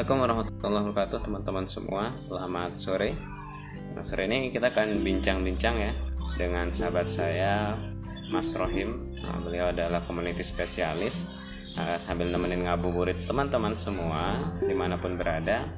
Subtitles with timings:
[0.00, 2.02] Assalamualaikum warahmatullahi wabarakatuh teman-teman semua.
[2.16, 3.12] Selamat sore.
[3.92, 5.92] Nah sore ini kita akan bincang-bincang ya
[6.40, 7.76] Dengan sahabat saya
[8.32, 9.12] Mas Rohim.
[9.20, 11.36] Nah, Beliau adalah community spesialis.
[11.76, 15.68] Nah, Sambil nemenin ngabuburit teman-teman semua Di mana pun berada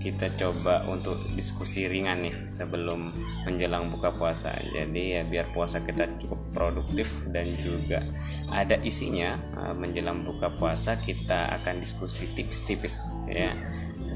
[0.00, 3.10] kita coba untuk diskusi ringan nih sebelum
[3.42, 4.54] menjelang buka puasa.
[4.54, 8.00] Jadi ya biar puasa kita cukup produktif dan juga
[8.50, 13.52] ada isinya eh, menjelang buka puasa kita akan diskusi tips-tipis ya.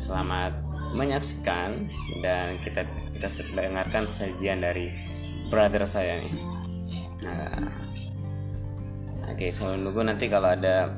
[0.01, 0.56] Selamat
[0.97, 1.87] menyaksikan
[2.25, 2.83] dan kita
[3.15, 4.91] kita dengarkan sajian dari
[5.53, 6.34] brother saya nih.
[7.20, 7.69] Nah,
[9.29, 10.89] oke, saya nunggu nanti kalau ada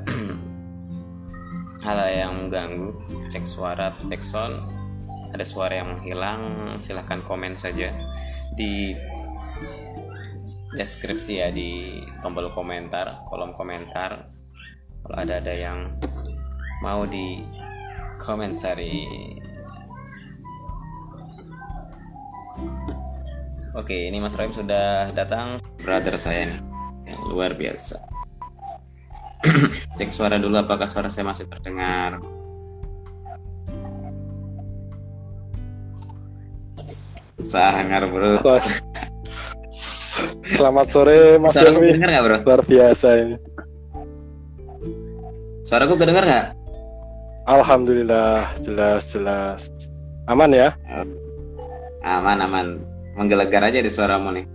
[1.85, 2.95] hal yang mengganggu,
[3.27, 4.55] cek suara atau cek sound
[5.33, 6.41] ada suara yang menghilang
[6.77, 7.89] silahkan komen saja
[8.53, 8.93] di
[10.73, 14.25] deskripsi ya di tombol komentar kolom komentar.
[15.03, 15.93] Kalau ada ada yang
[16.81, 17.43] mau di
[18.19, 19.03] komentari
[23.75, 25.61] oke ini Mas Roim sudah datang.
[25.83, 26.61] Brother saya nih
[27.13, 27.99] yang luar biasa.
[29.99, 32.23] Cek suara dulu apakah suara saya masih terdengar?
[37.43, 38.39] Sangar bro.
[40.53, 42.37] Selamat sore Mas Suara gak bro?
[42.45, 43.35] Luar biasa ini.
[45.65, 46.45] Suara gue kedenger gak?
[47.49, 49.61] Alhamdulillah jelas jelas.
[50.29, 50.77] Aman ya?
[52.05, 52.67] Aman aman.
[53.17, 54.45] Menggelegar aja di suaramu nih.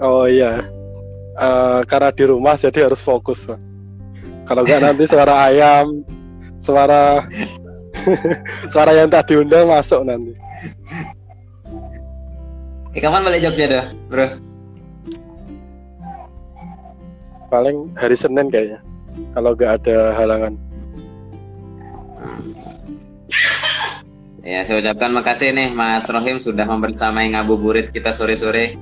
[0.00, 0.64] Oh iya.
[1.40, 3.46] Uh, karena di rumah jadi harus fokus.
[4.48, 6.02] Kalau nggak nanti suara ayam,
[6.58, 7.22] suara
[8.72, 10.34] suara yang tak diundang masuk nanti.
[12.90, 14.49] Eh, kapan balik Jogja dah, bro?
[17.50, 18.78] Paling hari Senin kayaknya.
[19.34, 20.54] Kalau nggak ada halangan.
[24.40, 28.78] Ya, saya ucapkan makasih nih Mas Rohim sudah membersamai ngabuburit kita sore-sore.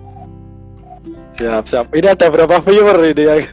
[1.35, 1.91] Siap, siap.
[1.93, 3.37] Ini ada berapa viewer ini ya?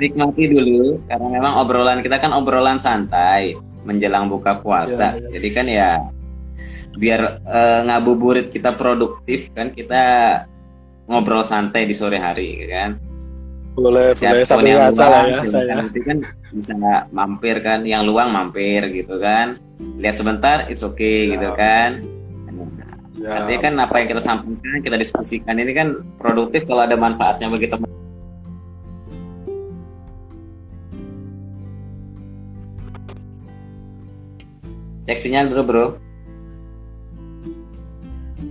[0.00, 5.16] Nikmati dulu karena memang obrolan kita kan obrolan santai menjelang buka puasa.
[5.16, 5.28] Ya, ya.
[5.36, 5.90] Jadi kan ya
[6.96, 10.02] biar uh, ngabuburit kita produktif kan kita
[11.10, 12.94] ngobrol santai di sore hari kan
[13.74, 15.74] boleh boleh sampai yang luang, ya saya.
[15.82, 16.18] nanti kan
[16.54, 16.74] bisa
[17.10, 19.58] mampir kan yang luang mampir gitu kan
[19.98, 21.34] lihat sebentar it's okay ya.
[21.34, 21.90] gitu kan
[23.18, 23.42] ya.
[23.42, 27.66] artinya kan apa yang kita sampaikan kita diskusikan ini kan produktif kalau ada manfaatnya bagi
[27.66, 27.90] teman
[35.10, 35.86] cek sinyal dulu bro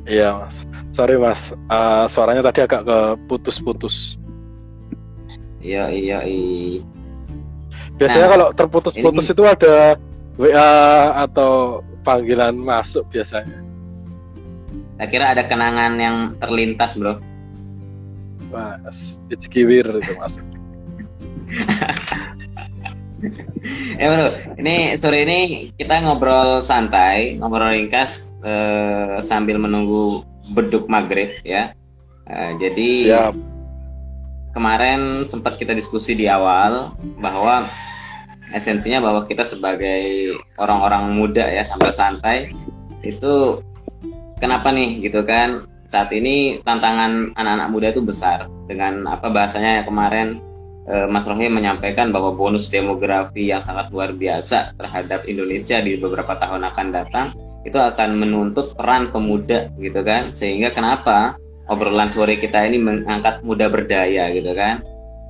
[0.09, 4.17] Iya mas, sorry mas, uh, suaranya tadi agak ke putus-putus.
[5.59, 6.81] Iya iya iya.
[7.99, 9.99] Biasanya nah, kalau terputus-putus itu ada
[10.39, 10.71] WA
[11.27, 13.59] atau panggilan masuk biasanya.
[14.95, 17.19] Saya kira ada kenangan yang terlintas bro.
[18.49, 20.39] Mas, Ichkiwir itu mas.
[23.99, 25.39] ya bro, ini sore ini
[25.75, 31.73] kita ngobrol santai, ngobrol ringkas eh, sambil menunggu beduk maghrib ya.
[32.29, 33.33] Eh, jadi Siap.
[34.53, 37.69] kemarin sempat kita diskusi di awal bahwa
[38.53, 42.49] esensinya bahwa kita sebagai orang-orang muda ya sambil santai
[43.05, 43.61] itu
[44.41, 50.41] kenapa nih gitu kan saat ini tantangan anak-anak muda itu besar dengan apa bahasanya kemarin
[50.89, 56.33] Eh, Mas Rohim menyampaikan bahwa bonus demografi yang sangat luar biasa terhadap Indonesia di beberapa
[56.33, 57.27] tahun akan datang
[57.63, 60.31] itu akan menuntut peran pemuda gitu kan?
[60.31, 61.35] Sehingga kenapa
[61.69, 64.81] obrolan sore kita ini mengangkat muda berdaya gitu kan?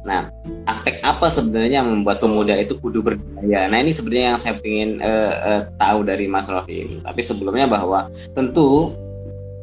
[0.06, 0.32] Nah
[0.64, 3.68] aspek apa sebenarnya yang membuat pemuda itu kudu berdaya?
[3.68, 8.08] Nah ini sebenarnya yang saya ingin uh, uh, tahu dari Mas Rohim tapi sebelumnya bahwa
[8.32, 8.96] tentu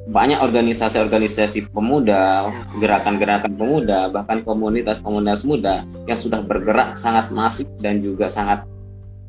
[0.07, 2.47] banyak organisasi-organisasi pemuda,
[2.79, 8.63] gerakan-gerakan pemuda, bahkan komunitas-komunitas muda yang sudah bergerak sangat masif dan juga sangat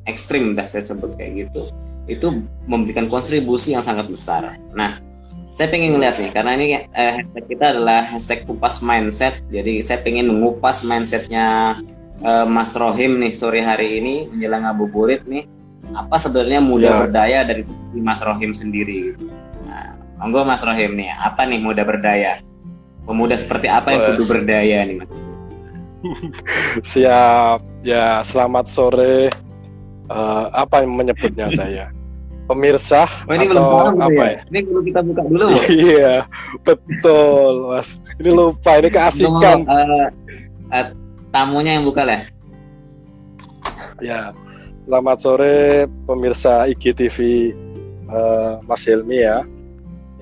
[0.06, 1.73] ekstrim, dah saya sebut kayak gitu.
[2.07, 4.56] Itu memberikan kontribusi yang sangat besar.
[4.71, 5.04] Nah,
[5.59, 9.44] saya pengen ngeliat nih, karena ini eh, hashtag kita adalah hashtag kupas mindset.
[9.51, 11.77] Jadi saya pengen mengupas mindsetnya
[12.24, 15.45] eh, Mas Rohim nih sore hari ini menjelang ngabuburit nih.
[15.95, 17.63] Apa sebenarnya muda berdaya dari
[17.95, 19.15] Mas Rohim sendiri?
[20.18, 22.42] Monggo Mas Rohim nih, apa nih muda berdaya?
[23.06, 25.10] Pemuda seperti apa yang kudu berdaya nih Mas?
[26.92, 29.30] Siap, ya selamat sore.
[30.07, 31.94] Uh, apa yang menyebutnya saya?
[32.47, 33.59] Pemirsa oh, ini atau
[33.91, 34.31] belum apa ya?
[34.31, 34.39] ya?
[34.47, 35.47] Ini perlu kita buka dulu.
[35.83, 36.13] iya,
[36.63, 37.99] betul Mas.
[38.23, 39.67] Ini lupa, ini keasikan.
[39.67, 40.07] uh,
[40.71, 40.88] uh,
[41.35, 42.23] tamunya yang buka lah.
[43.99, 44.31] Ya,
[44.88, 47.51] selamat sore pemirsa IGTV
[48.07, 49.43] uh, Mas Hilmi ya.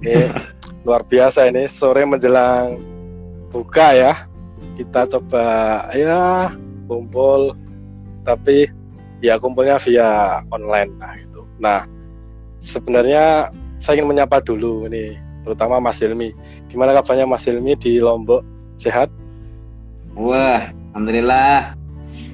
[0.02, 0.34] Ini
[0.86, 2.82] luar biasa ini sore menjelang
[3.54, 4.14] buka ya.
[4.76, 5.46] Kita coba
[5.94, 6.50] ya
[6.90, 7.54] kumpul
[8.26, 8.66] tapi
[9.22, 11.42] ya kumpulnya via online nah gitu.
[11.62, 11.86] Nah,
[12.66, 16.34] sebenarnya saya ingin menyapa dulu ini terutama Mas Hilmi.
[16.74, 18.42] Gimana kabarnya Mas Hilmi di Lombok?
[18.82, 19.14] Sehat?
[20.18, 21.78] Wah, alhamdulillah.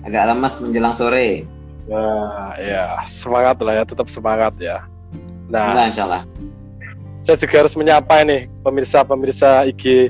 [0.07, 1.43] Agak lemas menjelang sore.
[1.91, 4.87] Nah, ya semangat lah ya, tetap semangat ya.
[5.51, 6.23] Nah, nah insya Allah.
[7.21, 10.09] Saya juga harus menyapa ini pemirsa-pemirsa IG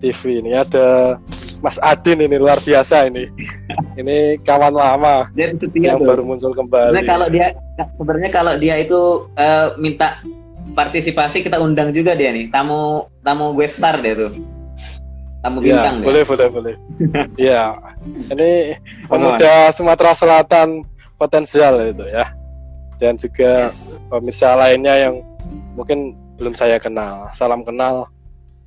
[0.00, 1.18] TV ini ada
[1.60, 3.28] Mas Adin ini luar biasa ini.
[4.00, 6.94] ini kawan lama dia setia yang baru muncul kembali.
[6.94, 10.20] Sebenarnya kalau dia sebenarnya kalau dia itu uh, minta
[10.72, 12.48] partisipasi kita undang juga dia nih.
[12.48, 14.32] Tamu tamu gue star dia tuh.
[15.44, 16.30] Tamu ya, bintang boleh dia.
[16.32, 16.74] boleh boleh
[17.50, 17.62] ya
[18.34, 18.74] ini
[19.06, 20.82] pemuda Sumatera Selatan
[21.20, 22.32] potensial itu ya.
[22.96, 23.92] Dan juga yes.
[24.08, 25.20] pemirsa lainnya yang
[25.76, 27.28] mungkin belum saya kenal.
[27.36, 28.08] Salam kenal.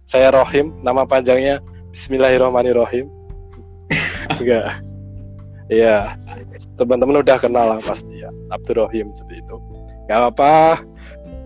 [0.06, 1.62] Saya Rohim nama panjangnya
[1.94, 3.10] Bismillahirrahmanirrahim.
[4.42, 4.78] Juga
[5.70, 6.18] ya
[6.76, 9.56] teman-teman udah kenal lah pasti ya Abdul Rohim seperti itu.
[10.10, 10.82] Nggak apa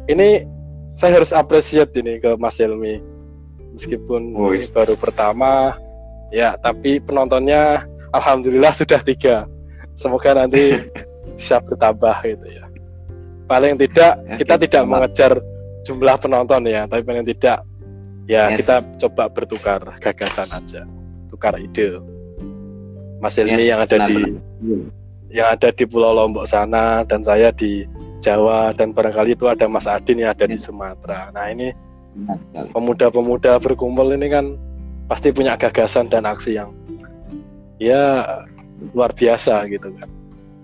[0.08, 0.48] ini
[0.96, 3.04] saya harus appreciate ini ke Mas Helmi.
[3.76, 5.76] Meskipun oh, ini baru pertama
[6.32, 7.84] ya tapi penontonnya
[8.16, 9.44] alhamdulillah sudah tiga.
[9.94, 10.80] Semoga nanti
[11.38, 12.66] bisa bertambah gitu ya.
[13.44, 14.92] Paling tidak ya, kita tidak sama.
[15.04, 15.32] mengejar
[15.84, 17.60] jumlah penonton ya tapi paling tidak
[18.24, 18.64] ya yes.
[18.64, 20.88] kita coba bertukar gagasan aja.
[21.28, 22.13] Tukar ide
[23.24, 24.20] Mas Helmi yes, yang ada di
[25.32, 27.88] yang ada di Pulau Lombok sana dan saya di
[28.20, 31.32] Jawa dan barangkali itu ada Mas Adin yang ada di Sumatera.
[31.32, 31.72] Nah ini
[32.76, 34.60] pemuda-pemuda berkumpul ini kan
[35.08, 36.76] pasti punya gagasan dan aksi yang
[37.80, 38.28] ya
[38.92, 40.10] luar biasa gitu kan.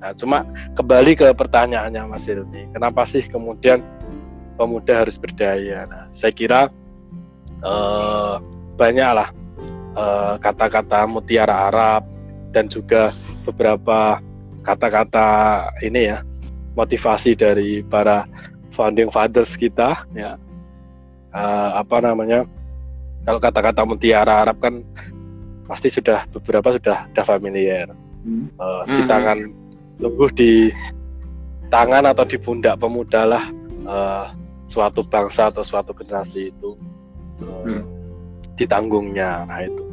[0.03, 0.43] Nah cuma
[0.75, 3.79] kembali ke pertanyaannya Mas Ilmi, kenapa sih kemudian
[4.59, 5.87] pemuda harus berdaya?
[5.87, 6.67] Nah saya kira
[7.63, 8.43] uh,
[8.75, 9.31] banyaklah
[9.95, 12.18] uh, kata-kata mutiara Arab
[12.49, 13.13] dan juga
[13.45, 14.21] beberapa
[14.65, 15.27] kata-kata
[15.85, 16.21] ini ya
[16.73, 18.25] motivasi dari para
[18.73, 20.37] founding fathers kita ya.
[21.29, 22.41] Uh, apa namanya
[23.21, 24.81] kalau kata-kata mutiara Arab kan
[25.69, 27.93] pasti sudah beberapa sudah sudah familiar.
[28.59, 29.09] Uh, di hmm.
[29.09, 29.37] tangan
[30.01, 30.51] lungguh di
[31.69, 33.43] tangan atau di pundak pemuda lah
[33.85, 34.25] uh,
[34.65, 36.73] suatu bangsa atau suatu generasi itu
[37.45, 37.83] uh, hmm.
[38.57, 39.45] ditanggungnya.
[39.45, 39.88] Nah itu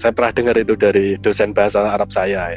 [0.00, 2.56] saya pernah dengar itu dari dosen bahasa Arab saya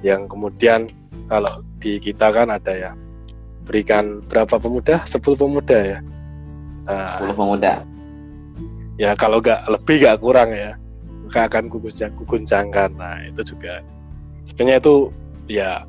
[0.00, 0.88] yang kemudian
[1.28, 2.90] kalau di kita kan ada ya
[3.68, 5.04] berikan berapa pemuda?
[5.04, 5.98] 10 pemuda ya.
[6.88, 7.84] Uh, 10 pemuda.
[8.96, 10.80] Ya kalau nggak lebih nggak kurang ya.
[11.28, 11.68] Maka akan
[12.16, 13.84] kuguncangkan nah itu juga.
[14.48, 15.12] Sebenarnya itu
[15.44, 15.84] ya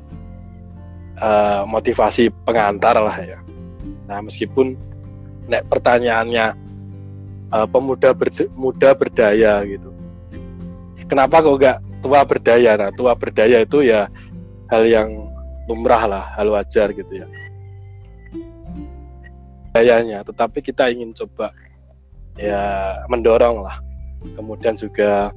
[1.16, 3.40] uh, motivasi pengantar lah ya.
[4.04, 4.76] Nah meskipun
[5.48, 6.52] nek pertanyaannya
[7.56, 9.96] uh, pemuda berde, muda berdaya gitu
[11.10, 14.06] kenapa kok nggak tua berdaya nah tua berdaya itu ya
[14.70, 15.10] hal yang
[15.66, 17.26] lumrah lah, hal wajar gitu ya.
[19.70, 21.54] Gayanya, tetapi kita ingin coba
[22.34, 23.78] ya mendorong lah,
[24.34, 25.30] kemudian juga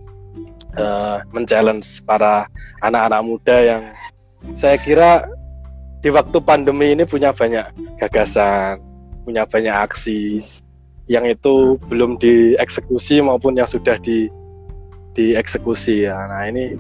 [0.74, 2.50] uh, men-challenge para
[2.82, 3.84] anak-anak muda yang
[4.58, 5.30] saya kira
[6.01, 7.70] di waktu pandemi ini punya banyak
[8.01, 8.82] gagasan,
[9.22, 10.42] punya banyak aksi
[11.06, 14.34] yang itu belum dieksekusi maupun yang sudah di
[15.13, 16.17] dieksekusi ya.
[16.27, 16.77] Nah ini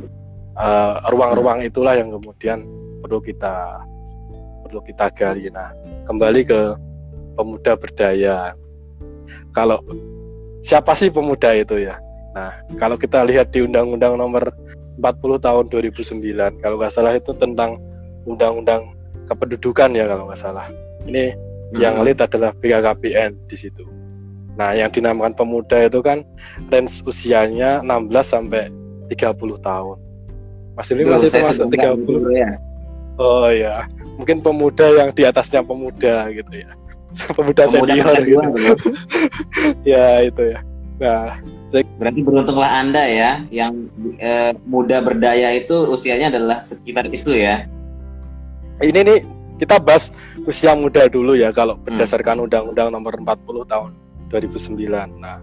[0.57, 2.65] eh, ruang-ruang uh, itulah yang kemudian
[3.01, 3.81] perlu kita
[4.65, 5.53] perlu kita gali.
[5.53, 5.69] Nah,
[6.09, 6.59] kembali ke
[7.37, 8.57] pemuda berdaya.
[9.53, 9.85] Kalau
[10.65, 12.01] siapa sih pemuda itu ya?
[12.33, 12.49] Nah,
[12.81, 14.49] kalau kita lihat di Undang-Undang Nomor
[14.97, 17.77] 40 Tahun 2009, kalau nggak salah itu tentang
[18.25, 20.67] Undang-Undang Kependudukan ya kalau nggak salah.
[21.05, 21.79] Ini hmm.
[21.79, 23.85] yang lead adalah BKKBN di situ.
[24.53, 26.21] Nah, yang dinamakan pemuda itu kan
[26.69, 28.69] range usianya 16 sampai
[29.09, 29.97] 30 tahun.
[30.73, 32.51] Mas ini masih termasuk 30 ya.
[33.17, 33.85] Oh ya,
[34.17, 36.71] mungkin pemuda yang di atasnya pemuda gitu ya.
[37.37, 38.89] pemuda, pemuda senior gitu.
[39.93, 40.59] ya itu ya.
[41.01, 41.37] Nah,
[41.97, 47.65] berarti beruntunglah Anda ya yang eh, muda berdaya itu usianya adalah sekitar itu ya.
[48.81, 49.19] Ini nih
[49.61, 50.09] kita bahas
[50.49, 51.85] usia muda dulu ya kalau hmm.
[51.85, 54.02] berdasarkan Undang-Undang Nomor 40 tahun
[54.33, 55.21] 2009.
[55.21, 55.37] Nah,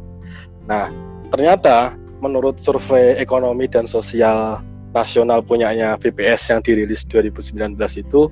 [0.66, 0.90] nah
[1.30, 4.58] ternyata menurut survei ekonomi dan sosial
[4.90, 8.26] nasional punyanya BPS yang dirilis 2019 itu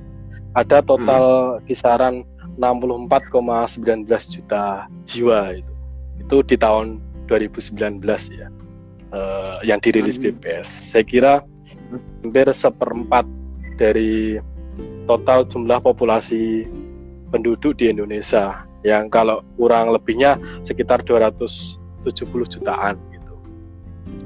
[0.58, 1.70] ada total hmm.
[1.70, 2.26] kisaran
[2.58, 5.72] 64,19 juta jiwa itu.
[6.18, 6.98] Itu di tahun
[7.30, 8.02] 2019
[8.34, 8.50] ya.
[9.08, 10.36] Uh, yang dirilis hmm.
[10.36, 10.68] BPS.
[10.68, 11.34] Saya kira
[12.20, 13.24] hampir seperempat
[13.80, 14.42] dari
[15.08, 16.68] total jumlah populasi
[17.32, 21.78] penduduk di Indonesia yang kalau kurang lebihnya sekitar 270
[22.46, 23.34] jutaan gitu.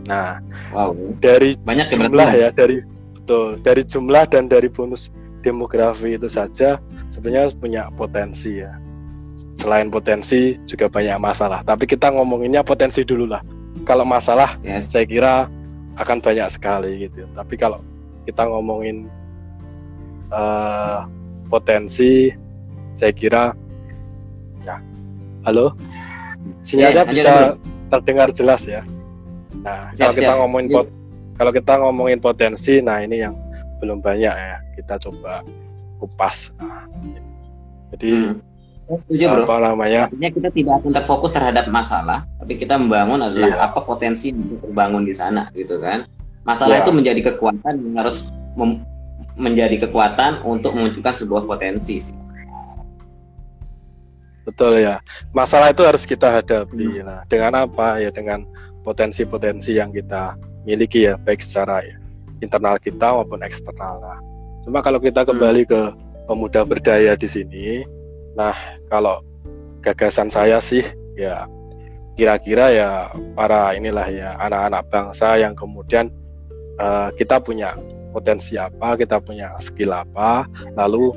[0.09, 0.43] Nah,
[0.75, 0.93] wow.
[1.23, 2.85] dari banyak ya jumlah ya dari
[3.17, 5.09] betul dari jumlah dan dari bonus
[5.43, 6.79] demografi itu saja
[7.09, 8.73] sebenarnya punya potensi ya.
[9.57, 11.65] Selain potensi juga banyak masalah.
[11.65, 13.43] Tapi kita ngomonginnya potensi dulu lah.
[13.89, 14.93] Kalau masalah yes.
[14.93, 15.49] saya kira
[15.97, 17.25] akan banyak sekali gitu.
[17.33, 17.81] Tapi kalau
[18.29, 19.11] kita ngomongin
[20.31, 21.05] uh,
[21.51, 22.31] potensi,
[22.95, 23.53] saya kira
[24.63, 24.77] ya
[25.45, 25.75] halo
[26.63, 27.33] sinyalnya yeah, bisa
[27.93, 28.83] terdengar jelas ya.
[29.61, 30.41] Nah siap, kalau kita siap.
[30.41, 30.87] ngomongin pot,
[31.37, 33.35] kalau kita ngomongin potensi, nah ini yang
[33.85, 35.45] belum banyak ya kita coba
[36.01, 36.51] kupas.
[36.59, 36.89] Nah,
[37.95, 38.51] jadi hmm.
[38.93, 39.45] Setuju, bro.
[39.49, 40.03] apa namanya?
[40.11, 43.65] Artinya kita tidak akan terfokus terhadap masalah, tapi kita membangun adalah iya.
[43.65, 46.05] apa potensi yang terbangun di sana, gitu kan?
[46.45, 46.85] Masalah iya.
[46.85, 48.29] itu menjadi kekuatan yang harus
[49.33, 52.13] menjadi kekuatan untuk memunculkan sebuah potensi sih.
[54.43, 54.99] Betul ya.
[55.31, 57.03] Masalah itu harus kita hadapi.
[57.03, 57.07] Hmm.
[57.07, 58.03] Nah, dengan apa?
[58.03, 58.43] Ya dengan
[58.83, 60.35] potensi-potensi yang kita
[60.67, 61.97] miliki ya, baik secara ya,
[62.43, 64.03] internal kita maupun eksternal.
[64.03, 64.19] Nah,
[64.67, 65.71] cuma kalau kita kembali hmm.
[65.71, 65.81] ke
[66.27, 67.87] pemuda berdaya di sini,
[68.35, 68.55] nah
[68.91, 69.23] kalau
[69.83, 70.83] gagasan saya sih
[71.19, 71.47] ya
[72.15, 72.91] kira-kira ya
[73.35, 76.09] para inilah ya anak-anak bangsa yang kemudian
[76.79, 77.75] uh, kita punya
[78.15, 80.47] potensi apa, kita punya skill apa,
[80.77, 81.11] lalu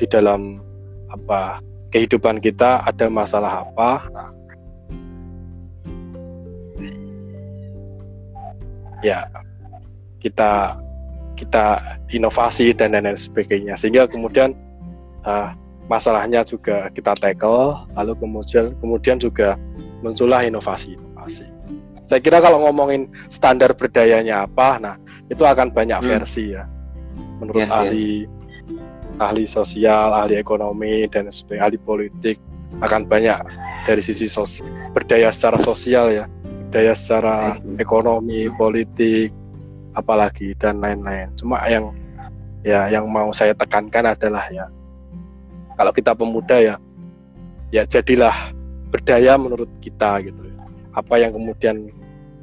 [0.00, 0.58] di dalam
[1.12, 1.60] apa
[1.90, 3.90] kehidupan kita ada masalah apa.
[4.14, 4.30] Nah,
[9.00, 9.26] ya
[10.20, 10.76] kita
[11.34, 11.80] kita
[12.12, 14.52] inovasi dan lain-lain sebagainya sehingga kemudian
[15.24, 15.56] uh,
[15.88, 19.56] masalahnya juga kita tackle lalu kemudian kemudian juga
[20.04, 21.48] muncullah inovasi-inovasi.
[22.04, 24.94] Saya kira kalau ngomongin standar berdayanya apa, nah
[25.30, 26.08] itu akan banyak hmm.
[26.10, 26.66] versi ya.
[27.38, 28.39] Menurut yes, ahli yes.
[29.20, 32.36] Ahli sosial, ahli ekonomi dan sebagainya, ahli politik
[32.80, 33.36] akan banyak
[33.84, 34.64] dari sisi sos
[34.96, 36.24] berdaya secara sosial ya
[36.70, 39.34] daya secara ekonomi, politik,
[39.98, 41.28] apalagi dan lain-lain.
[41.34, 41.90] Cuma yang
[42.62, 44.70] ya yang mau saya tekankan adalah ya
[45.74, 46.74] kalau kita pemuda ya
[47.74, 48.54] ya jadilah
[48.90, 50.40] berdaya menurut kita gitu.
[50.46, 50.56] Ya.
[50.94, 51.90] Apa yang kemudian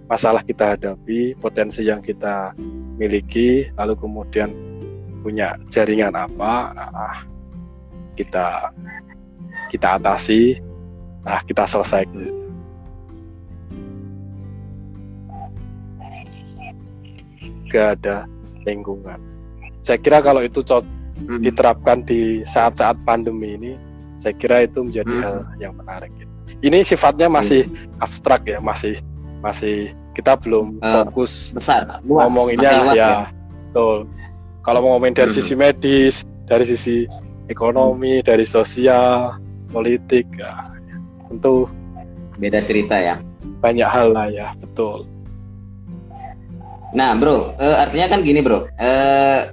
[0.07, 2.55] masalah kita hadapi, potensi yang kita
[2.95, 4.51] miliki, lalu kemudian
[5.21, 7.17] punya jaringan apa, nah,
[8.17, 8.71] kita
[9.67, 10.57] kita atasi,
[11.27, 12.47] nah kita selesaikan
[17.67, 18.15] juga ada
[18.63, 19.19] lingkungan.
[19.83, 21.43] Saya kira kalau itu hmm.
[21.43, 23.71] diterapkan di saat-saat pandemi ini,
[24.15, 25.23] saya kira itu menjadi hmm.
[25.23, 26.09] hal yang menarik.
[26.63, 27.99] Ini sifatnya masih hmm.
[27.99, 29.03] abstrak ya, masih
[29.43, 33.09] masih kita belum uh, fokus besar, luas, ngomonginnya luas, ya, ya.
[33.69, 33.97] Betul.
[34.67, 35.39] Kalau mau ngomongin dari hmm.
[35.39, 37.07] sisi medis, dari sisi
[37.47, 39.39] ekonomi, dari sosial,
[39.71, 40.75] politik, ya,
[41.31, 41.71] tentu
[42.35, 43.15] beda cerita ya.
[43.63, 45.07] Banyak hal lah ya, betul.
[46.91, 48.67] Nah, bro, uh, artinya kan gini, bro.
[48.75, 49.47] Uh,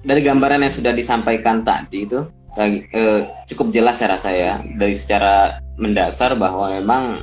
[0.00, 2.24] dari gambaran yang sudah disampaikan tadi itu
[2.56, 3.20] uh,
[3.52, 7.20] cukup jelas saya rasa ya dari secara mendasar bahwa memang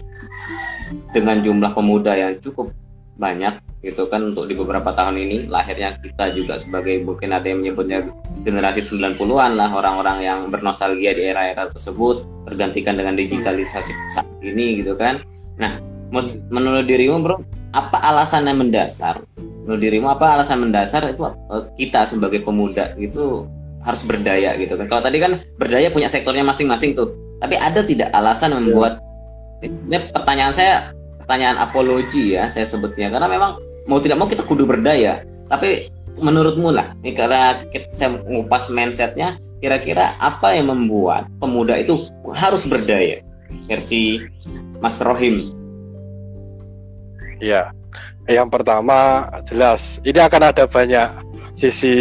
[1.10, 2.70] dengan jumlah pemuda yang cukup
[3.18, 7.62] banyak gitu kan untuk di beberapa tahun ini lahirnya kita juga sebagai mungkin ada yang
[7.62, 8.10] menyebutnya
[8.42, 14.98] generasi 90-an lah orang-orang yang bernostalgia di era-era tersebut tergantikan dengan digitalisasi saat ini gitu
[14.98, 15.22] kan.
[15.62, 15.78] Nah,
[16.50, 17.38] menurut dirimu bro
[17.78, 19.22] apa alasan yang mendasar?
[19.38, 23.46] Menurut dirimu apa alasan mendasar itu eh, kita sebagai pemuda itu
[23.86, 24.90] harus berdaya gitu kan?
[24.90, 28.98] Kalau tadi kan berdaya punya sektornya masing-masing tuh tapi ada tidak alasan yang membuat
[29.62, 30.94] ini pertanyaan saya
[31.26, 33.10] pertanyaan apologi ya saya sebutnya.
[33.10, 35.26] Karena memang mau tidak mau kita kudu berdaya.
[35.46, 42.10] Tapi menurutmu lah ini karena kita, saya ngupas mindsetnya kira-kira apa yang membuat pemuda itu
[42.34, 43.22] harus berdaya?
[43.70, 44.22] Versi
[44.82, 45.54] Mas Rohim.
[47.40, 47.72] Ya,
[48.26, 51.08] yang pertama jelas ini akan ada banyak
[51.56, 51.96] sisi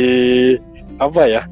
[0.98, 1.42] apa ya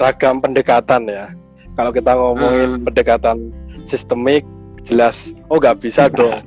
[0.00, 1.30] ragam pendekatan ya.
[1.74, 2.84] Kalau kita ngomongin hmm.
[2.86, 3.36] pendekatan
[3.82, 4.46] sistemik,
[4.86, 6.44] jelas oh nggak bisa dong.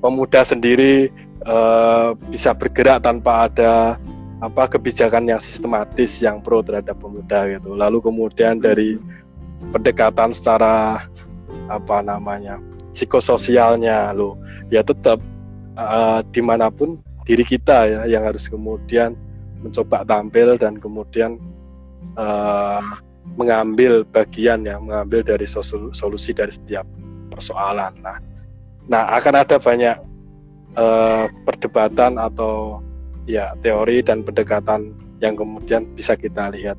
[0.00, 1.08] Pemuda sendiri
[1.48, 3.96] uh, bisa bergerak tanpa ada
[4.44, 7.72] apa kebijakan yang sistematis yang pro terhadap pemuda gitu.
[7.72, 9.00] Lalu kemudian dari
[9.72, 11.06] pendekatan secara
[11.72, 12.60] apa namanya
[12.92, 14.36] psikososialnya lo
[14.68, 15.16] ya tetap
[15.80, 19.16] uh, di mana pun diri kita ya yang harus kemudian
[19.64, 21.40] mencoba tampil dan kemudian
[22.20, 22.84] uh,
[23.40, 26.84] mengambil bagian ya mengambil dari solusi dari setiap
[27.32, 27.96] persoalan.
[28.04, 28.20] Nah,
[28.84, 29.96] nah akan ada banyak
[30.76, 32.82] uh, perdebatan atau
[33.24, 34.92] ya teori dan pendekatan
[35.24, 36.76] yang kemudian bisa kita lihat.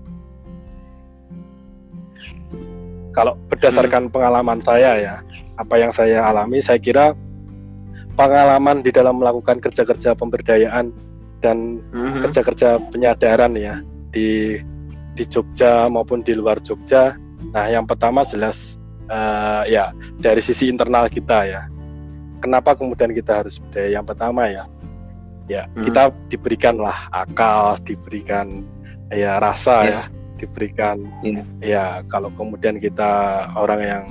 [3.16, 4.14] Kalau berdasarkan hmm.
[4.14, 5.16] pengalaman saya ya,
[5.56, 7.16] apa yang saya alami, saya kira
[8.20, 10.92] pengalaman di dalam melakukan kerja-kerja pemberdayaan
[11.40, 12.28] dan hmm.
[12.28, 13.80] kerja-kerja penyadaran ya
[14.12, 14.60] di
[15.16, 17.16] di Jogja maupun di luar Jogja.
[17.56, 18.76] Nah, yang pertama jelas
[19.08, 21.62] uh, ya dari sisi internal kita ya.
[22.46, 23.98] Kenapa kemudian kita harus berdaya?
[23.98, 24.70] Yang pertama ya,
[25.50, 25.90] ya hmm.
[25.90, 28.62] kita diberikanlah akal, diberikan
[29.10, 29.90] ya rasa ya.
[29.90, 30.14] yes.
[30.14, 31.50] ya, diberikan yes.
[31.58, 34.06] ya kalau kemudian kita orang yang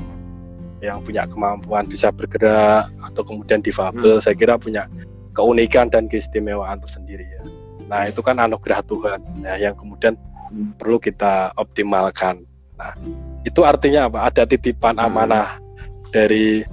[0.83, 4.25] yang punya kemampuan bisa bergerak atau kemudian difabel, hmm.
[4.27, 4.91] saya kira punya
[5.31, 7.43] keunikan dan keistimewaan tersendiri ya.
[7.87, 8.19] Nah yes.
[8.19, 10.19] itu kan anugerah Tuhan ya, yang kemudian
[10.51, 10.75] hmm.
[10.75, 12.43] perlu kita optimalkan.
[12.75, 12.99] Nah
[13.47, 14.27] itu artinya apa?
[14.27, 15.07] Ada titipan hmm.
[15.07, 15.63] amanah
[16.11, 16.67] dari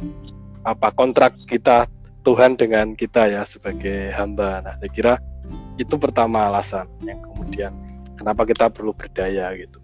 [0.62, 1.90] apa kontrak kita
[2.22, 4.62] Tuhan dengan kita ya sebagai hamba.
[4.62, 5.14] Nah, saya kira
[5.82, 7.74] itu pertama alasan yang kemudian
[8.14, 9.82] kenapa kita perlu berdaya gitu.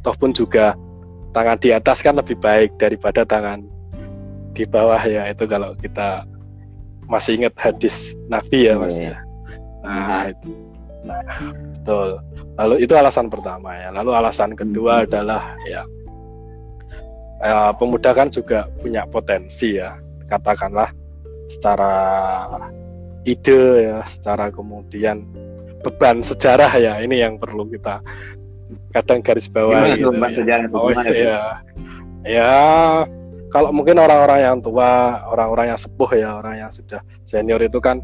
[0.00, 0.72] Toh pun juga
[1.36, 3.60] tangan di atas kan lebih baik daripada tangan
[4.56, 6.24] di bawah ya itu kalau kita
[7.04, 8.96] masih ingat hadis Nabi ya Mas.
[8.96, 9.20] Yeah.
[9.84, 10.50] Nah, itu.
[11.06, 11.22] Nah,
[11.76, 12.08] betul.
[12.56, 13.92] Lalu itu alasan pertama ya.
[13.94, 15.06] Lalu alasan kedua hmm.
[15.06, 15.84] adalah ya,
[17.40, 19.96] ya pemuda kan juga punya potensi ya.
[20.26, 20.90] Katakanlah
[21.46, 21.94] secara
[23.22, 25.22] ide ya, secara kemudian
[25.82, 28.02] beban sejarah ya ini yang perlu kita
[28.90, 30.10] kadang garis bawah gitu.
[30.10, 30.36] Beban ya.
[30.42, 31.40] sejarah oh iya.
[32.26, 32.54] Ya
[33.54, 38.02] kalau mungkin orang-orang yang tua, orang-orang yang sepuh ya, orang yang sudah senior itu kan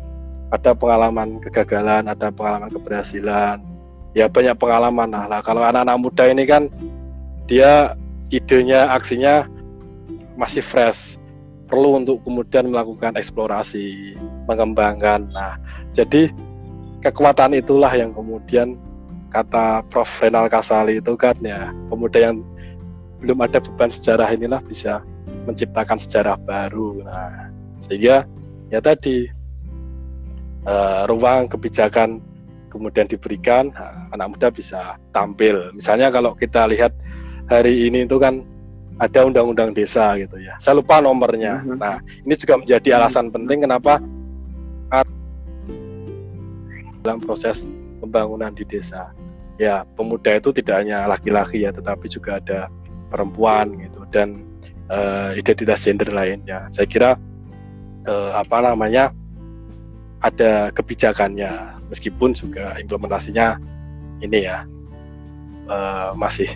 [0.55, 3.59] ada pengalaman kegagalan, ada pengalaman keberhasilan,
[4.15, 5.41] ya banyak pengalaman nah, lah.
[5.43, 6.71] Kalau anak-anak muda ini kan
[7.51, 7.97] dia
[8.33, 9.45] idenya, aksinya
[10.35, 11.21] masih fresh,
[11.69, 14.17] perlu untuk kemudian melakukan eksplorasi,
[14.49, 15.29] mengembangkan.
[15.31, 15.61] Nah,
[15.93, 16.33] jadi
[17.05, 18.81] kekuatan itulah yang kemudian
[19.33, 20.09] kata Prof.
[20.21, 22.45] Renal Kasali itu kan ya pemuda yang
[23.25, 25.01] belum ada beban sejarah inilah bisa
[25.49, 27.01] menciptakan sejarah baru.
[27.05, 27.53] Nah,
[27.85, 28.29] sehingga
[28.69, 29.29] ya tadi
[30.69, 32.21] uh, ruang kebijakan
[32.69, 35.73] kemudian diberikan nah, anak muda bisa tampil.
[35.77, 36.93] Misalnya kalau kita lihat
[37.51, 38.45] hari ini itu kan
[39.01, 40.55] ada undang-undang desa gitu ya.
[40.63, 41.65] Saya lupa nomornya.
[41.65, 41.79] Mm -hmm.
[41.81, 43.99] Nah, ini juga menjadi alasan penting kenapa
[47.03, 47.67] dalam proses
[47.99, 49.11] pembangunan di desa.
[49.59, 52.71] Ya, pemuda itu tidak hanya laki-laki ya, tetapi juga ada
[53.11, 54.47] perempuan gitu dan
[54.89, 56.67] uh, identitas gender lainnya.
[56.73, 57.11] Saya kira
[58.09, 59.13] uh, apa namanya
[60.23, 63.59] ada kebijakannya, meskipun juga implementasinya
[64.23, 64.65] ini ya
[65.69, 66.49] uh, masih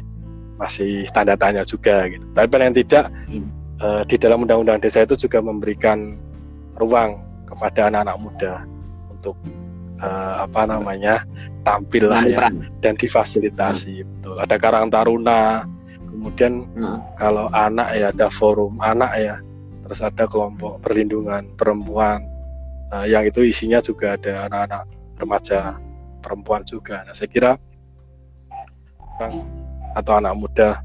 [0.57, 2.25] masih tanda tanya juga gitu.
[2.33, 3.47] Tapi paling tidak hmm.
[3.81, 6.17] uh, di dalam undang-undang desa itu juga memberikan
[6.77, 8.53] ruang kepada anak-anak muda
[9.13, 9.37] untuk
[10.01, 11.25] uh, apa namanya
[11.65, 12.49] tampil lah ya
[12.81, 14.09] dan difasilitasi hmm.
[14.19, 14.37] betul.
[14.41, 15.65] Ada Karang Taruna,
[16.09, 17.17] kemudian hmm.
[17.17, 19.37] kalau anak ya ada forum anak ya,
[19.85, 22.25] terus ada kelompok perlindungan perempuan
[22.93, 24.83] uh, yang itu isinya juga ada anak-anak
[25.17, 25.59] remaja
[26.21, 27.05] perempuan juga.
[27.07, 27.53] Nah saya kira
[29.97, 30.85] atau anak muda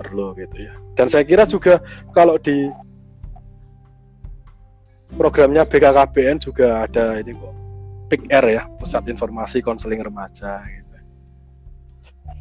[0.00, 0.72] perlu gitu ya.
[0.96, 1.78] Dan saya kira juga
[2.16, 2.72] kalau di
[5.14, 7.54] programnya BKKBN juga ada ini kok
[8.10, 10.96] PIK ya, Pusat Informasi Konseling Remaja gitu.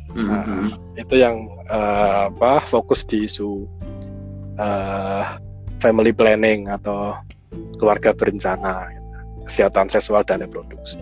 [0.09, 0.97] Nah, mm-hmm.
[0.97, 3.69] itu yang uh, apa fokus di isu
[4.57, 5.37] uh,
[5.77, 7.13] family planning atau
[7.77, 9.09] keluarga berencana, gitu.
[9.45, 10.97] kesehatan seksual dan reproduksi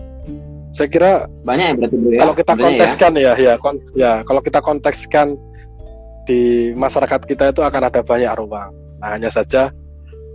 [0.72, 1.12] saya kira
[1.44, 2.20] banyak yang berarti ya.
[2.20, 5.26] Kalau kita kontekskan ya, ya, ya, kon, ya kalau kita kontekskan
[6.28, 8.70] di masyarakat kita itu akan ada banyak ruang.
[9.00, 9.72] Nah, hanya saja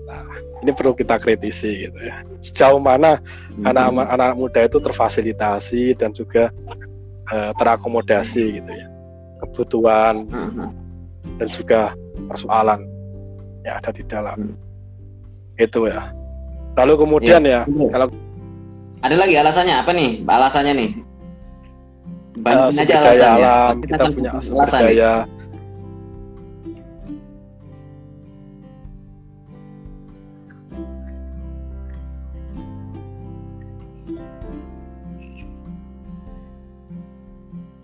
[0.10, 0.26] nah,
[0.66, 2.26] ini perlu kita kritisi gitu ya.
[2.42, 3.22] Sejauh mana
[3.62, 4.40] anak-anak hmm.
[4.42, 6.50] muda itu terfasilitasi dan juga
[7.30, 8.88] uh, terakomodasi gitu ya.
[9.46, 10.70] Kebutuhan hmm.
[11.38, 11.82] dan juga
[12.26, 12.90] persoalan
[13.62, 14.38] yang ada di dalam.
[14.50, 14.56] Hmm.
[15.62, 16.10] Itu ya.
[16.74, 18.10] Lalu kemudian ya, ya kalau
[19.04, 20.24] ada lagi alasannya apa nih?
[20.24, 20.92] Alasannya nih.
[22.40, 23.44] Bandingin uh, aja alasannya.
[23.44, 25.14] Alam, kita, kita punya alasan daya.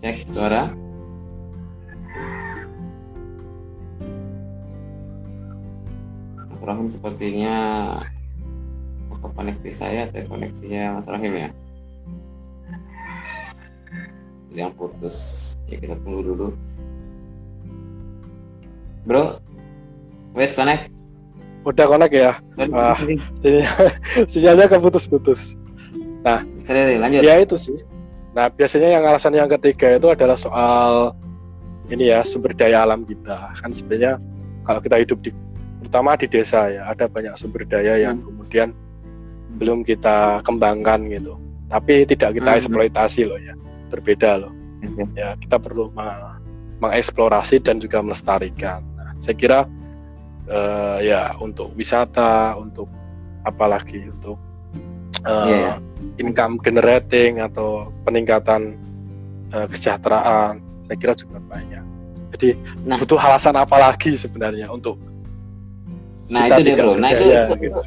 [0.00, 0.72] Cek suara.
[6.80, 7.58] Mas sepertinya
[9.20, 11.50] apa koneksi saya atau koneksinya Mas Rahim ya.
[14.50, 15.16] Yang putus.
[15.68, 16.46] Ya kita tunggu dulu.
[19.04, 19.44] Bro
[20.32, 20.88] wes connect?
[21.68, 22.32] Udah connect ya?
[22.72, 22.96] Ah,
[24.32, 25.60] sinyalnya keputus-putus
[26.20, 27.24] nah Seri, lanjut.
[27.24, 27.80] ya itu sih.
[28.36, 31.16] Nah, biasanya yang alasan yang ketiga itu adalah soal
[31.88, 33.56] ini ya sumber daya alam kita.
[33.58, 34.20] Kan sebenarnya
[34.62, 35.32] kalau kita hidup di
[35.80, 38.26] terutama di desa ya, ada banyak sumber daya yang hmm.
[38.28, 38.68] kemudian
[39.58, 41.34] belum kita kembangkan gitu.
[41.70, 42.58] Tapi tidak kita hmm.
[42.62, 43.54] eksploitasi loh ya.
[43.90, 44.52] Berbeda loh.
[45.12, 45.92] Ya, kita perlu
[46.80, 48.80] mengeksplorasi dan juga melestarikan.
[48.96, 49.60] Nah, saya kira
[50.48, 52.88] uh, ya untuk wisata, untuk
[53.44, 54.40] apalagi untuk
[55.24, 55.76] uh, eh, yeah.
[56.20, 58.76] income generating atau peningkatan
[59.52, 61.84] uh, kesejahteraan saya kira juga banyak
[62.36, 64.96] jadi nah, butuh alasan apa lagi sebenarnya untuk
[66.30, 67.26] nah itu dia bro nah itu
[67.58, 67.80] gitu.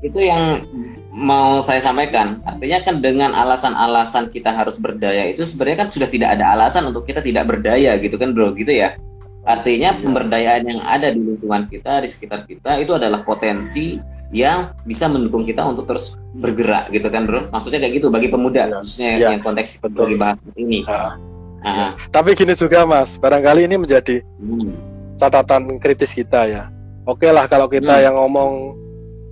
[0.00, 0.64] Itu yang
[1.12, 6.38] mau saya sampaikan artinya kan dengan alasan-alasan kita harus berdaya itu sebenarnya kan sudah tidak
[6.38, 8.96] ada alasan untuk kita tidak berdaya gitu kan bro gitu ya
[9.44, 10.00] artinya iya.
[10.00, 15.42] pemberdayaan yang ada di lingkungan kita di sekitar kita itu adalah potensi yang bisa mendukung
[15.42, 18.78] kita untuk terus bergerak gitu kan bro maksudnya kayak gitu bagi pemuda ya.
[18.80, 19.28] khususnya ya.
[19.34, 21.18] yang konteks betul bahas ini nah.
[21.60, 21.92] Nah.
[22.08, 24.70] tapi gini juga mas barangkali ini menjadi hmm.
[25.18, 26.62] catatan kritis kita ya
[27.04, 28.04] oke lah kalau kita hmm.
[28.06, 28.78] yang ngomong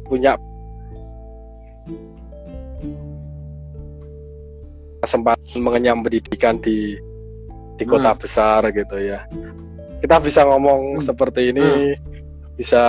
[0.09, 0.35] punya
[5.09, 7.01] kesempatan mengenyam pendidikan di
[7.81, 8.21] di kota hmm.
[8.21, 9.25] besar gitu ya
[10.05, 11.05] kita bisa ngomong hmm.
[11.05, 11.97] seperti ini hmm.
[12.61, 12.83] bisa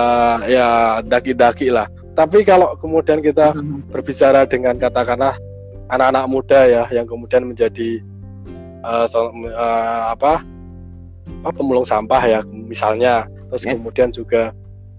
[0.44, 3.88] ya daki-daki lah tapi kalau kemudian kita hmm.
[3.88, 5.40] berbicara dengan katakanlah
[5.88, 8.04] anak-anak muda ya yang kemudian menjadi
[8.84, 10.44] uh, so, uh, apa
[11.40, 13.80] apa pemulung sampah ya misalnya terus yes.
[13.80, 14.52] kemudian juga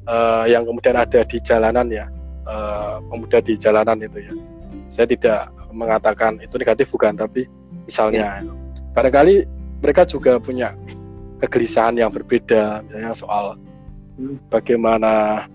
[0.07, 2.05] uh, yang kemudian ada di jalanan ya
[2.47, 4.33] uh, pemuda di jalanan itu ya
[4.91, 7.47] saya tidak mengatakan itu negatif bukan tapi
[7.87, 8.43] misalnya
[8.93, 9.47] barangkali
[9.81, 10.77] mereka juga punya
[11.41, 13.45] kegelisahan yang berbeda misalnya soal
[14.19, 14.37] hmm.
[14.53, 15.45] bagaimana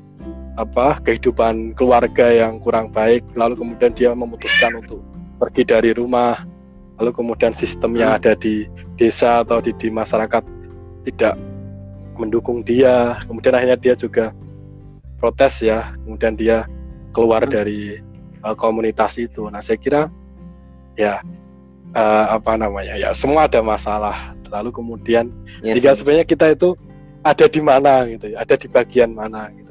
[0.57, 5.05] apa kehidupan keluarga yang kurang baik lalu kemudian dia memutuskan untuk
[5.37, 6.43] pergi dari rumah
[6.97, 8.65] lalu kemudian sistem yang ada di
[8.97, 10.41] desa atau di, di masyarakat
[11.05, 11.37] tidak
[12.17, 14.33] mendukung dia kemudian akhirnya dia juga
[15.21, 16.65] protes ya kemudian dia
[17.13, 17.53] keluar hmm.
[17.53, 17.81] dari
[18.47, 20.07] uh, komunitas itu nah saya kira
[20.95, 21.19] ya
[21.99, 25.35] uh, apa namanya ya semua ada masalah lalu kemudian
[25.67, 26.79] yes, tinggal sebenarnya kita itu
[27.27, 29.67] ada di mana gitu ya ada di bagian mana gitu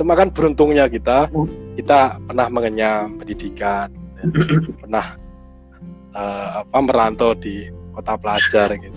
[0.00, 1.76] Cuma kan beruntungnya kita, hmm.
[1.76, 4.24] kita pernah mengenyam pendidikan, ya.
[4.80, 5.06] pernah
[6.16, 8.96] uh, apa merantau di kota pelajar gitu.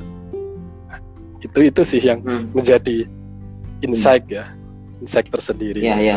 [0.87, 0.99] Nah,
[1.43, 2.55] itu itu sih yang hmm.
[2.55, 3.03] menjadi
[3.83, 4.55] insight ya,
[5.03, 5.83] insight tersendiri.
[5.83, 6.15] Iya iya.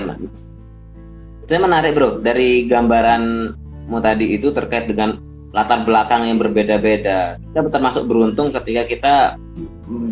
[1.47, 5.15] Saya menarik bro dari gambaranmu tadi itu terkait dengan
[5.55, 7.39] latar belakang yang berbeda-beda.
[7.39, 9.15] Kita termasuk beruntung ketika kita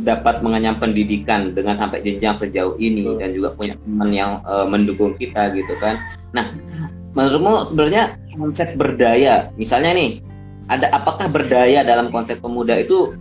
[0.06, 3.18] dapat mengenyam pendidikan dengan sampai jenjang sejauh ini Betul.
[3.18, 5.98] dan juga punya teman yang uh, mendukung kita gitu kan.
[6.30, 6.54] Nah,
[7.12, 10.22] menurutmu sebenarnya konsep berdaya, misalnya nih,
[10.70, 13.12] ada apakah berdaya dalam konsep pemuda itu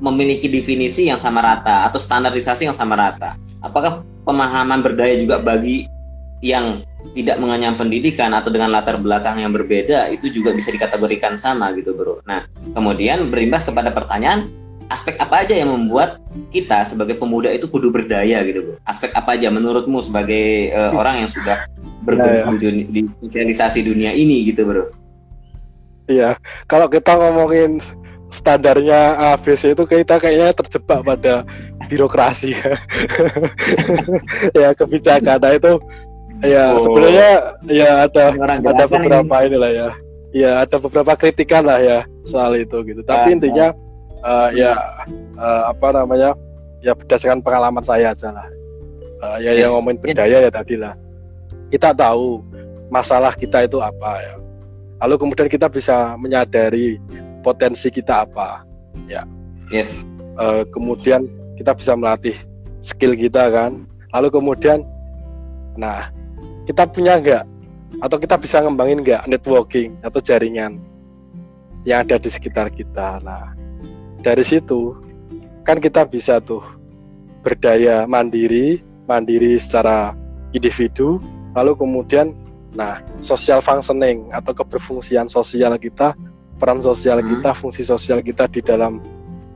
[0.00, 3.34] memiliki definisi yang sama rata atau standarisasi yang sama rata?
[3.60, 5.90] Apakah pemahaman berdaya juga bagi
[6.38, 11.70] yang tidak mengenyam pendidikan atau dengan latar belakang yang berbeda itu juga bisa dikategorikan sama
[11.74, 12.22] gitu bro.
[12.26, 14.46] Nah kemudian berimbas kepada pertanyaan
[14.88, 16.16] aspek apa aja yang membuat
[16.48, 18.74] kita sebagai pemuda itu kudu berdaya gitu bro?
[18.86, 21.66] Aspek apa aja menurutmu sebagai uh, orang yang sudah
[22.06, 22.86] bergabung ya, ya.
[22.86, 24.84] di sosialisasi dunia ini gitu bro?
[26.08, 26.38] Iya.
[26.70, 27.82] Kalau kita ngomongin
[28.28, 31.42] standarnya ABC itu kita kayaknya terjebak pada
[31.88, 32.52] birokrasi.
[34.56, 35.38] Ya kebijakan.
[35.40, 35.72] Nah itu
[36.44, 36.80] ya oh.
[36.82, 37.30] sebenarnya
[37.66, 39.46] ya ada ada beberapa ini.
[39.50, 39.90] inilah ya.
[40.28, 41.98] Ya ada beberapa kritikan lah ya
[42.28, 43.00] soal itu gitu.
[43.00, 44.72] Tapi ya, intinya ya uh, ya
[45.40, 46.36] uh, apa namanya
[46.84, 48.48] ya berdasarkan pengalaman saya aja lah.
[49.18, 49.66] Uh, ya yes.
[49.66, 50.94] yang ngomongin berdaya ya tadi lah.
[51.72, 52.44] Kita tahu
[52.92, 54.34] masalah kita itu apa ya.
[55.02, 57.00] Lalu kemudian kita bisa menyadari
[57.42, 58.62] potensi kita apa
[59.08, 59.24] ya.
[59.72, 60.04] Yes.
[60.38, 61.26] Uh, kemudian
[61.58, 62.36] kita bisa melatih
[62.84, 63.88] skill kita kan.
[64.14, 64.84] Lalu kemudian
[65.78, 66.10] nah
[66.68, 67.44] kita punya enggak
[68.04, 70.76] atau kita bisa ngembangin enggak networking atau jaringan
[71.88, 73.56] yang ada di sekitar kita nah
[74.20, 75.00] dari situ
[75.64, 76.60] kan kita bisa tuh
[77.42, 80.12] berdaya mandiri, mandiri secara
[80.52, 81.22] individu,
[81.56, 82.34] lalu kemudian
[82.76, 86.12] nah social functioning atau keberfungsian sosial kita,
[86.60, 87.40] peran sosial hmm.
[87.40, 89.00] kita, fungsi sosial kita di dalam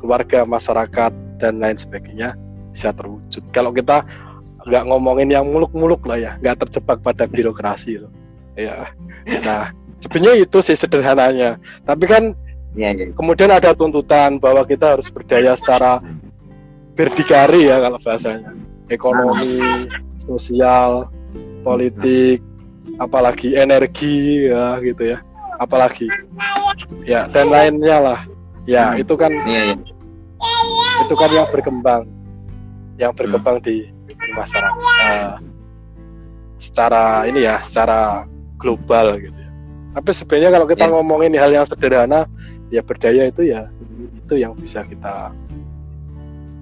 [0.01, 2.37] keluarga, masyarakat dan lain sebagainya
[2.73, 3.45] bisa terwujud.
[3.53, 4.05] Kalau kita
[4.67, 8.13] nggak ngomongin yang muluk-muluk lah ya, nggak terjebak pada birokrasi loh.
[8.53, 8.93] Ya,
[9.45, 11.57] nah sebenarnya itu sih sederhananya.
[11.85, 12.25] Tapi kan
[12.73, 13.13] Ya, ya.
[13.13, 16.01] Kemudian ada tuntutan bahwa kita harus berdaya secara
[16.97, 18.49] berdikari ya kalau bahasanya.
[18.89, 19.61] Ekonomi,
[20.17, 21.13] sosial,
[21.61, 22.41] politik,
[22.97, 25.21] apalagi energi ya gitu ya.
[25.61, 26.09] Apalagi
[27.05, 28.21] ya dan lainnya lah
[28.65, 29.05] ya Hmm.
[29.05, 29.77] itu kan Iya, iya.
[31.05, 32.03] itu kan yang berkembang
[32.97, 33.92] yang berkembang di, di
[34.33, 35.33] masyarakat eh,
[36.57, 38.25] secara ini ya secara
[38.57, 39.51] global gitu ya
[39.93, 40.91] tapi sebenarnya kalau kita Ya.
[40.91, 42.25] ngomongin hal yang sederhana
[42.73, 43.69] ya berdaya itu ya
[44.17, 45.31] itu yang bisa kita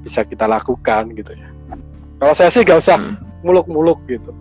[0.00, 1.48] bisa kita lakukan gitu ya
[2.18, 3.14] kalau saya sih nggak usah Hmm.
[3.40, 4.33] muluk-muluk gitu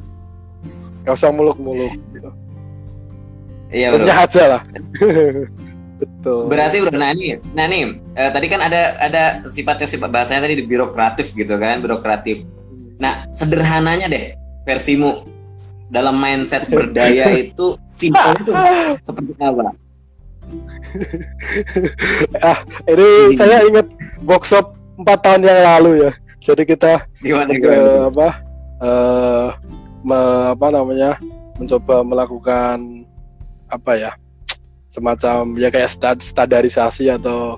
[1.04, 2.30] nggak usah muluk-muluk gitu
[3.70, 3.94] Iya.
[3.94, 4.62] Punya aja lah
[6.02, 10.50] betul Berarti bro, nah ini, nah nih, eh, tadi kan ada ada sifatnya sifat bahasanya
[10.50, 12.50] tadi di birokratif gitu kan, birokratif.
[13.00, 14.36] Nah, sederhananya deh
[14.68, 15.24] versimu
[15.88, 18.52] dalam mindset berdaya itu simpel itu
[19.02, 19.72] seperti apa?
[22.90, 23.38] ini Hmm.
[23.38, 23.88] saya ingat
[24.26, 28.10] workshop empat tahun yang lalu ya jadi kita Gimana eh, gimana?
[28.10, 28.28] apa
[28.80, 29.48] eh,
[30.02, 31.12] me- apa namanya
[31.56, 33.06] mencoba melakukan
[33.70, 34.12] apa ya
[34.90, 37.56] semacam ya kayak sta- standarisasi atau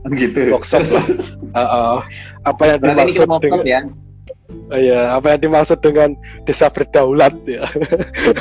[0.00, 0.48] Gitu.
[0.48, 1.04] workshop lah.
[1.04, 1.98] Eh, eh,
[2.40, 3.80] apa yang dimaksud dengan ya.
[4.74, 6.14] Ya apa yang dimaksud dengan
[6.46, 7.66] desa berdaulat ya?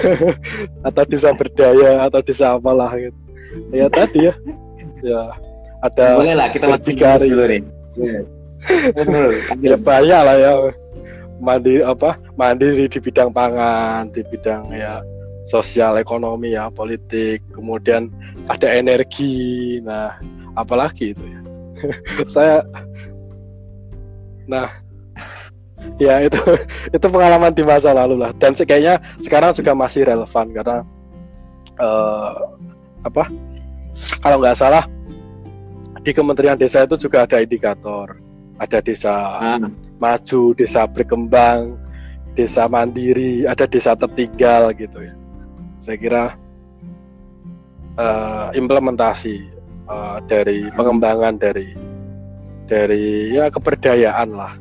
[0.87, 3.17] Atau desa berdaya atau desa apalah gitu.
[3.73, 4.33] Ya tadi ya.
[5.01, 5.21] Ya
[5.81, 7.27] ada Boleh lah kita berdikari.
[7.31, 7.61] dulu nih.
[8.93, 9.33] Betul.
[9.63, 10.51] ya banyak lah ya.
[11.39, 14.99] Mandiri apa mandiri di bidang pangan di bidang ya
[15.47, 17.41] sosial ekonomi ya politik.
[17.55, 18.11] Kemudian
[18.51, 19.79] ada energi.
[19.81, 20.13] Nah
[20.59, 21.41] apalagi itu ya.
[22.33, 22.57] Saya
[24.49, 24.67] nah
[25.97, 26.39] ya itu
[26.95, 30.77] itu pengalaman di masa lalu lah dan kayaknya sekarang juga masih relevan karena
[31.79, 32.33] eh,
[33.03, 33.23] apa
[34.23, 34.83] kalau nggak salah
[35.99, 38.19] di Kementerian Desa itu juga ada indikator
[38.59, 39.59] ada desa Ah,
[39.97, 41.79] maju, desa berkembang,
[42.35, 45.15] desa mandiri, ada desa tertinggal gitu ya.
[45.79, 46.23] Saya kira
[47.95, 49.35] eh, implementasi
[49.87, 51.71] eh, dari pengembangan dari
[52.67, 54.53] dari ya keberdayaan lah.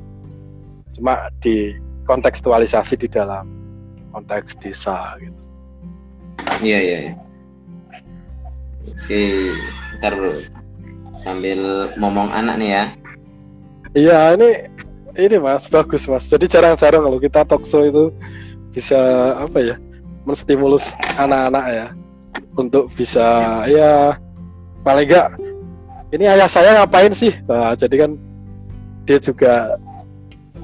[0.98, 1.78] Cuma di
[2.10, 3.46] kontekstualisasi di dalam
[4.10, 5.40] konteks desa gitu.
[6.58, 6.98] Iya iya.
[7.06, 7.14] iya.
[8.88, 9.22] Oke,
[10.02, 10.42] ntar bro.
[11.22, 12.84] Sambil ngomong anak nih ya.
[13.94, 14.50] Iya ini
[15.14, 16.26] ini mas bagus mas.
[16.26, 18.10] Jadi jarang-jarang kalau kita talkshow itu
[18.74, 18.98] bisa
[19.38, 19.76] apa ya
[20.26, 21.86] menstimulus anak-anak ya
[22.58, 24.18] untuk bisa ya
[24.82, 25.30] paling enggak
[26.08, 27.32] ini ayah saya ngapain sih?
[27.44, 28.10] Nah, jadi kan
[29.04, 29.76] dia juga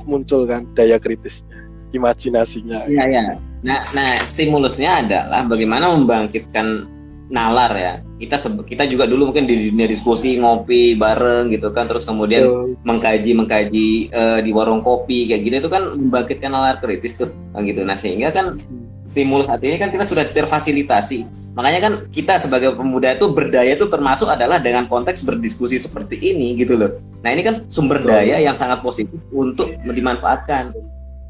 [0.05, 1.57] muncul kan daya kritisnya,
[1.93, 2.89] imajinasinya.
[2.89, 3.23] Iya iya.
[3.65, 6.89] Nah, nah stimulusnya adalah bagaimana membangkitkan
[7.33, 7.95] nalar ya.
[8.21, 13.31] Kita kita juga dulu mungkin di dunia diskusi ngopi bareng gitu kan, terus kemudian mengkaji
[13.33, 17.33] mengkaji eh, di warung kopi kayak gitu itu kan membangkitkan nalar kritis tuh
[17.65, 17.81] gitu.
[17.83, 18.61] Nah sehingga kan
[19.05, 21.45] stimulus saat ini kan kita sudah terfasilitasi.
[21.55, 26.59] Makanya kan kita sebagai pemuda itu berdaya itu termasuk adalah dengan konteks berdiskusi seperti ini
[26.59, 26.99] gitu loh.
[27.23, 30.75] Nah ini kan sumber daya yang sangat positif untuk dimanfaatkan.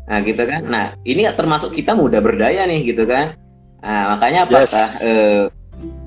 [0.08, 0.64] Nah gitu kan.
[0.64, 3.36] Nah ini termasuk kita muda berdaya nih gitu kan.
[3.84, 4.64] Nah makanya apakah
[4.96, 5.04] Yes.
[5.04, 5.44] eh,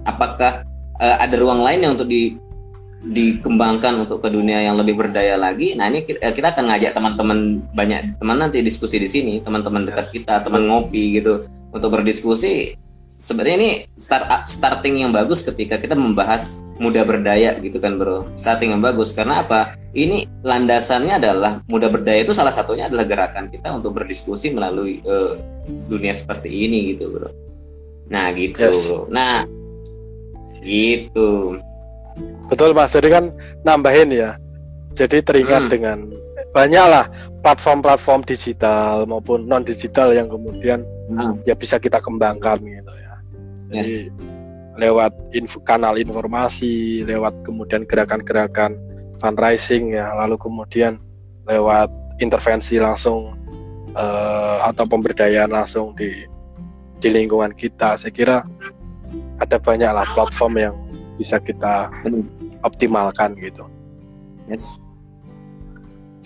[0.02, 0.66] apakah
[0.98, 2.34] eh, ada ruang lain yang untuk di
[2.98, 5.78] dikembangkan untuk ke dunia yang lebih berdaya lagi.
[5.78, 9.86] Nah ini ki- eh, kita akan ngajak teman-teman banyak teman nanti diskusi di sini, teman-teman
[9.86, 12.76] dekat kita, teman ngopi gitu untuk berdiskusi.
[13.18, 18.30] Sebenarnya ini start starting yang bagus ketika kita membahas muda berdaya gitu kan bro.
[18.38, 19.74] Starting yang bagus karena apa?
[19.90, 25.34] Ini landasannya adalah muda berdaya itu salah satunya adalah gerakan kita untuk berdiskusi melalui eh,
[25.90, 27.30] dunia seperti ini gitu bro.
[28.14, 28.86] Nah gitu Yes.
[28.86, 29.10] bro.
[29.10, 29.42] Nah
[30.62, 31.58] gitu.
[32.48, 32.94] Betul mas.
[32.94, 33.34] Jadi kan
[33.66, 34.38] nambahin ya.
[34.94, 35.72] Jadi teringat Hmm.
[35.74, 35.98] dengan
[36.58, 37.06] banyaklah
[37.46, 43.14] platform-platform digital maupun non digital yang kemudian Nah, ya bisa kita kembangkan gitu ya.
[43.72, 43.96] Jadi
[44.76, 48.76] lewat info, kanal informasi, lewat kemudian gerakan-gerakan
[49.24, 51.00] fundraising ya, lalu kemudian
[51.48, 51.88] lewat
[52.20, 53.40] intervensi langsung
[53.96, 56.28] eh, atau pemberdayaan langsung di
[57.00, 57.96] di lingkungan kita.
[57.96, 58.38] Saya kira
[59.40, 60.76] ada banyaklah platform yang
[61.16, 62.28] bisa kita benar.
[62.68, 63.64] optimalkan gitu.
[64.52, 64.76] Yes.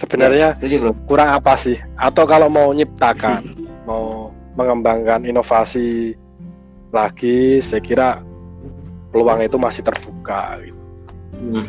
[0.01, 0.93] Sebenarnya bro.
[1.05, 1.77] kurang apa sih?
[1.93, 3.53] Atau kalau mau nyiptakan,
[3.89, 6.17] mau mengembangkan inovasi
[6.89, 8.09] lagi, saya kira
[9.13, 10.57] peluang itu masih terbuka.
[10.65, 10.81] Gitu.
[11.37, 11.67] Hmm.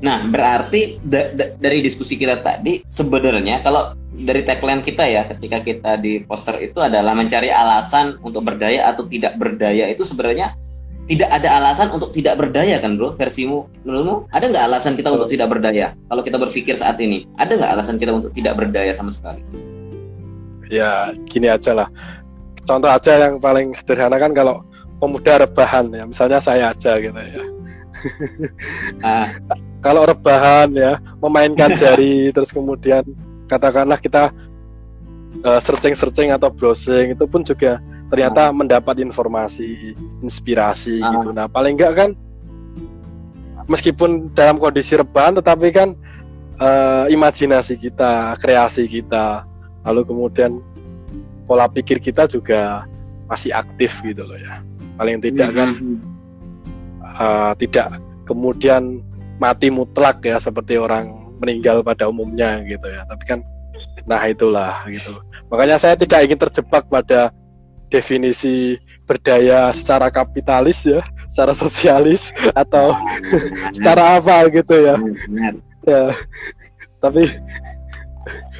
[0.00, 5.60] Nah, berarti da- da- dari diskusi kita tadi sebenarnya kalau dari tagline kita ya ketika
[5.60, 10.56] kita di poster itu adalah mencari alasan untuk berdaya atau tidak berdaya itu sebenarnya
[11.10, 15.26] tidak ada alasan untuk tidak berdaya kan bro versimu menurutmu ada nggak alasan kita untuk
[15.26, 19.10] tidak berdaya kalau kita berpikir saat ini ada nggak alasan kita untuk tidak berdaya sama
[19.10, 19.42] sekali
[20.70, 21.90] Ya gini aja lah.
[22.62, 24.62] Contoh aja yang paling sederhana kan kalau
[25.02, 27.44] pemuda rebahan ya, misalnya saya aja gitu ya.
[29.04, 29.28] ah.
[29.84, 33.04] kalau rebahan ya memainkan jari terus kemudian
[33.44, 34.32] katakanlah kita
[35.44, 37.76] uh, eh, searching searching atau browsing itu pun juga
[38.10, 38.54] ternyata ah.
[38.54, 41.14] mendapat informasi inspirasi ah.
[41.16, 41.30] gitu.
[41.30, 42.10] Nah paling enggak kan
[43.70, 45.94] meskipun dalam kondisi rebahan tetapi kan
[46.58, 49.46] uh, imajinasi kita kreasi kita
[49.86, 50.58] lalu kemudian
[51.46, 52.84] pola pikir kita juga
[53.30, 54.58] masih aktif gitu loh ya.
[54.98, 55.70] Paling tidak kan
[57.16, 59.00] uh, tidak kemudian
[59.40, 63.06] mati mutlak ya seperti orang meninggal pada umumnya gitu ya.
[63.06, 63.40] Tapi kan
[64.04, 65.14] nah itulah gitu.
[65.46, 67.30] Makanya saya tidak ingin terjebak pada
[67.90, 72.94] definisi berdaya secara kapitalis ya secara sosialis atau
[73.74, 74.94] secara apa gitu ya.
[75.86, 76.02] Ya.
[76.98, 77.30] Tapi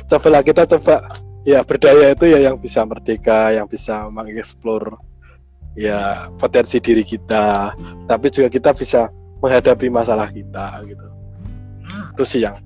[0.06, 1.10] cobalah kita coba.
[1.40, 5.00] Ya berdaya itu ya yang bisa merdeka yang bisa mengeksplor
[5.72, 7.72] ya potensi diri kita.
[8.06, 9.08] Tapi juga kita bisa
[9.40, 11.06] menghadapi masalah kita gitu.
[12.12, 12.60] Itu sih yang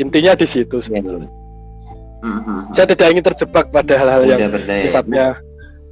[0.00, 0.80] intinya di situ.
[0.80, 1.28] Sebenarnya
[2.24, 2.72] mm-hmm.
[2.72, 5.26] saya tidak ingin terjebak pada hal-hal yang berdaya, sifatnya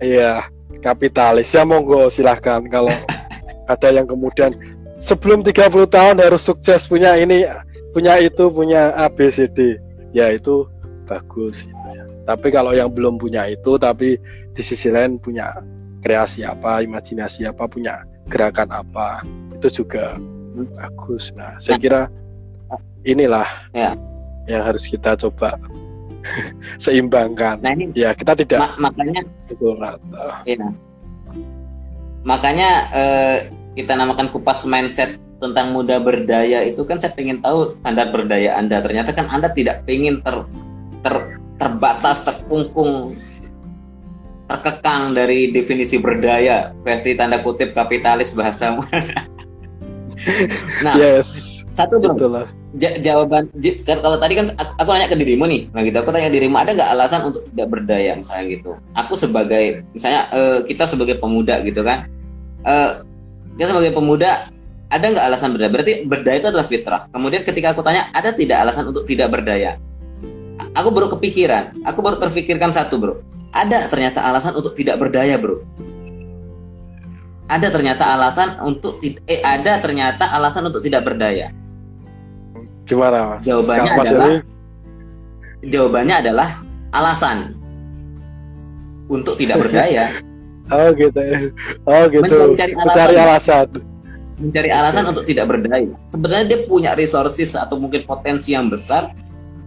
[0.01, 0.47] ya
[0.81, 1.53] kapitalis.
[1.53, 2.65] Ya monggo silahkan.
[2.69, 2.93] Kalau
[3.73, 4.55] ada yang kemudian
[4.99, 7.45] sebelum 30 tahun harus sukses punya ini
[7.93, 9.79] punya itu punya A B C D.
[10.15, 10.67] Ya itu
[11.05, 12.05] bagus gitu ya.
[12.25, 14.17] Tapi kalau yang belum punya itu tapi
[14.55, 15.61] di sisi lain punya
[16.01, 19.25] kreasi apa imajinasi apa punya gerakan apa
[19.57, 20.17] itu juga
[20.77, 21.33] bagus.
[21.37, 22.03] Nah saya kira
[23.05, 23.93] inilah ya.
[24.45, 25.57] yang harus kita coba
[26.83, 27.61] seimbangkan.
[27.61, 30.57] Nah ini ya kita tidak ma makanya betul rata ya.
[32.25, 33.37] makanya eh,
[33.77, 38.81] kita namakan kupas mindset tentang muda berdaya itu kan saya ingin tahu standar berdaya Anda.
[38.81, 40.47] Ternyata kan Anda tidak ingin ter,
[41.05, 41.15] ter
[41.61, 43.15] terbatas terkungkung
[44.49, 46.73] terkekang dari definisi berdaya.
[46.81, 48.77] Versi tanda kutip kapitalis bahasa
[50.85, 51.61] nah yes.
[51.75, 53.47] satu bro ja jawaban
[53.87, 56.75] kalau tadi kan aku, aku nanya ke dirimu nih nah gitu aku tanya dirimu ada
[56.75, 61.87] nggak alasan untuk tidak berdaya misalnya gitu aku sebagai misalnya uh, kita sebagai pemuda gitu
[61.87, 62.11] kan
[62.67, 63.07] uh,
[63.55, 64.51] kita sebagai pemuda
[64.95, 65.71] ada nggak alasan berdaya?
[65.75, 67.01] Berarti berdaya itu adalah fitrah.
[67.11, 69.81] Kemudian ketika aku tanya, ada tidak alasan untuk tidak berdaya?
[70.75, 73.15] Aku baru kepikiran, aku baru terfikirkan satu bro.
[73.51, 75.63] Ada ternyata alasan untuk tidak berdaya bro.
[77.51, 81.51] Ada ternyata alasan untuk eh ada ternyata alasan untuk tidak berdaya.
[82.85, 83.43] Gimana mas?
[83.45, 84.41] Jawabannya mas adalah ini?
[85.65, 86.49] jawabannya adalah
[86.93, 87.57] alasan
[89.09, 90.13] untuk tidak berdaya.
[90.73, 91.21] oh gitu,
[91.89, 92.37] oh gitu.
[92.53, 92.97] Mencari alasan.
[93.01, 93.67] Mencari alasan
[94.35, 95.95] mencari alasan untuk tidak berdaya.
[96.11, 99.15] Sebenarnya dia punya resources atau mungkin potensi yang besar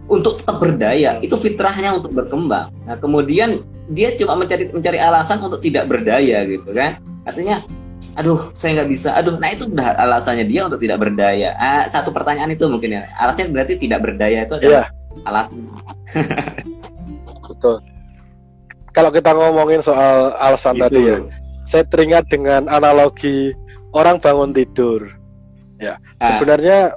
[0.08, 1.16] untuk tetap berdaya.
[1.24, 2.72] Itu fitrahnya untuk berkembang.
[2.84, 7.00] Nah, kemudian dia cuma mencari mencari alasan untuk tidak berdaya gitu kan.
[7.24, 7.64] Artinya
[8.18, 12.10] aduh saya nggak bisa aduh nah itu udah alasannya dia untuk tidak berdaya ah, satu
[12.10, 15.28] pertanyaan itu mungkin ya alasannya berarti tidak berdaya itu adalah yeah.
[15.30, 15.56] alasan
[17.48, 17.76] betul
[18.90, 20.82] kalau kita ngomongin soal alasan gitu.
[20.82, 21.18] tadi ya
[21.68, 23.52] saya teringat dengan analogi
[23.92, 25.04] orang bangun tidur.
[25.76, 26.32] Ya, ah.
[26.32, 26.96] sebenarnya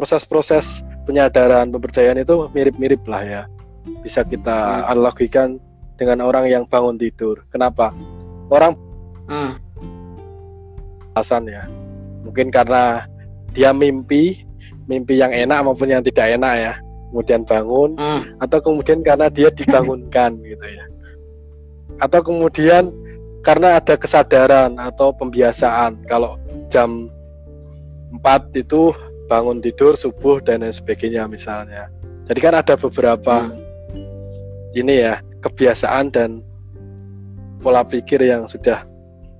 [0.00, 3.42] proses-proses penyadaran pemberdayaan itu mirip-mirip lah ya.
[4.00, 4.90] Bisa kita hmm.
[4.96, 5.48] analogikan
[6.00, 7.44] dengan orang yang bangun tidur.
[7.52, 7.92] Kenapa?
[8.48, 8.80] Orang
[9.28, 9.67] hmm.
[11.14, 11.64] Alasan ya.
[12.24, 13.06] Mungkin karena
[13.54, 14.44] dia mimpi,
[14.84, 16.74] mimpi yang enak maupun yang tidak enak ya.
[17.08, 18.36] Kemudian bangun hmm.
[18.44, 20.84] atau kemudian karena dia dibangunkan gitu ya.
[21.98, 22.92] Atau kemudian
[23.40, 26.36] karena ada kesadaran atau pembiasaan kalau
[26.68, 27.08] jam
[28.20, 28.92] 4 itu
[29.28, 31.92] bangun tidur subuh dan lain sebagainya misalnya
[32.28, 34.76] jadi kan ada beberapa hmm.
[34.76, 36.44] ini ya kebiasaan dan
[37.64, 38.84] pola pikir yang sudah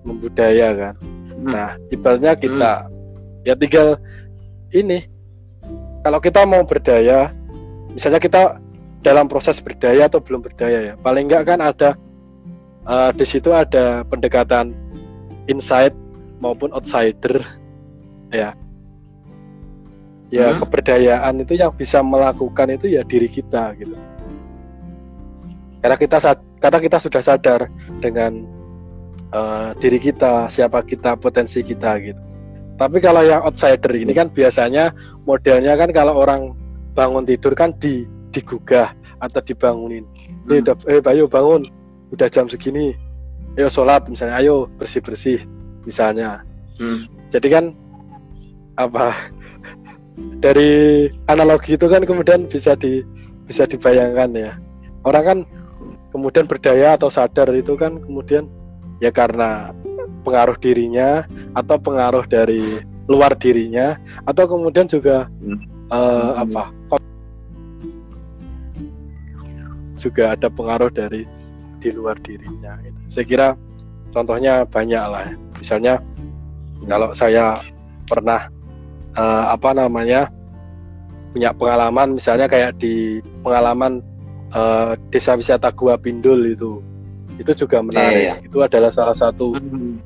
[0.09, 0.95] membudaya kan.
[1.39, 3.47] Nah ibaratnya kita hmm.
[3.47, 3.99] ya tinggal
[4.75, 5.07] ini
[6.03, 7.31] kalau kita mau berdaya
[7.95, 8.59] misalnya kita
[9.03, 11.95] dalam proses berdaya atau belum berdaya ya paling enggak kan ada
[12.85, 14.75] uh, di situ ada pendekatan
[15.47, 15.95] inside
[16.43, 17.41] maupun outsider
[18.35, 18.53] ya
[20.29, 20.61] ya hmm?
[20.61, 23.97] keberdayaan itu yang bisa melakukan itu ya diri kita gitu
[25.79, 26.17] karena kita
[26.59, 27.61] karena kita sudah sadar
[28.03, 28.58] dengan
[29.33, 32.23] uh, diri kita siapa kita potensi kita gitu.
[32.79, 34.95] Tapi kalau yang outsider ini kan biasanya
[35.27, 36.55] modelnya kan kalau orang
[36.95, 40.07] bangun tidur kan di digugah atau dibangunin.
[40.47, 40.87] Eh, hmm.
[40.87, 41.67] eh, eh Bayu bangun
[42.15, 42.95] udah jam segini.
[43.59, 45.41] Ayo sholat misalnya ayo bersih bersih
[45.83, 46.47] misalnya.
[46.79, 47.11] Hmm.
[47.27, 47.65] jadi kan
[48.79, 49.11] apa
[50.39, 53.03] dari analogi itu kan kemudian bisa di
[53.51, 54.53] bisa dibayangkan ya.
[55.03, 55.39] Orang kan
[56.15, 58.47] kemudian berdaya atau sadar itu kan kemudian
[58.99, 59.73] ya karena
[60.27, 61.25] pengaruh dirinya
[61.55, 63.97] atau pengaruh dari luar dirinya
[64.29, 65.65] atau kemudian juga Hmm.
[65.89, 66.45] Hmm.
[66.45, 66.69] apa
[69.97, 71.25] juga ada pengaruh dari
[71.81, 72.99] di luar dirinya gitu.
[73.09, 73.49] saya kira
[74.13, 75.35] contohnya banyak lah ya.
[75.59, 75.95] misalnya
[76.87, 77.45] kalau saya
[78.07, 78.47] pernah
[79.17, 80.31] eh, apa namanya
[81.35, 84.01] punya pengalaman misalnya kayak di pengalaman
[84.55, 86.85] eh, desa wisata Gua Pindul itu
[87.39, 90.03] itu juga menarik Iya, itu adalah salah satu Hmm.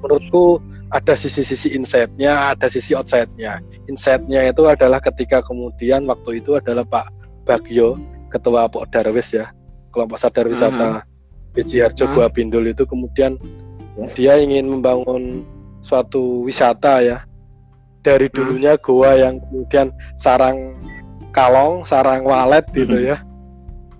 [0.00, 0.58] menurutku
[0.90, 3.62] ada sisi-sisi insight-nya, ada sisi outside-nya.
[3.86, 7.06] Insight-nya itu adalah ketika kemudian waktu itu adalah Pak
[7.46, 8.00] Bagio,
[8.32, 9.52] ketua Pok Darwis ya,
[9.94, 11.04] kelompok sadar wisata
[11.54, 12.14] BC Harjo Mhm.
[12.16, 13.38] Gua Pindul itu kemudian
[14.00, 14.16] Yes.
[14.18, 15.44] dia ingin membangun
[15.84, 17.18] suatu wisata ya.
[18.00, 20.74] Dari dulunya goa yang kemudian sarang
[21.36, 23.20] kalong, sarang walet gitu ya.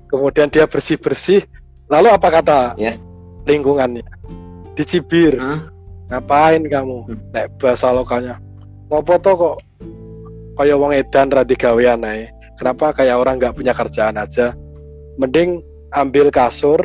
[0.09, 1.45] Kemudian dia bersih-bersih.
[1.91, 3.03] Lalu apa kata Yes.
[3.45, 4.07] lingkungannya?
[4.79, 5.67] Dicibir Hmm.
[6.09, 7.19] ngapain kamu Hmm.
[7.31, 8.39] nek bahasa lokalnya
[8.91, 9.57] ngopo to kok
[10.59, 12.27] kaya wong edan ra digawean ae
[12.59, 14.51] kenapa kayak orang nggak punya kerjaan aja
[15.15, 15.63] mending
[15.95, 16.83] ambil kasur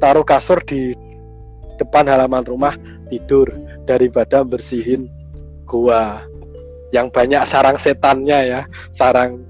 [0.00, 0.96] taruh kasur di
[1.76, 2.72] depan halaman rumah
[3.12, 3.52] tidur
[3.84, 5.12] daripada bersihin
[5.68, 6.24] gua
[6.96, 8.60] yang banyak sarang setannya ya
[8.96, 9.44] sarang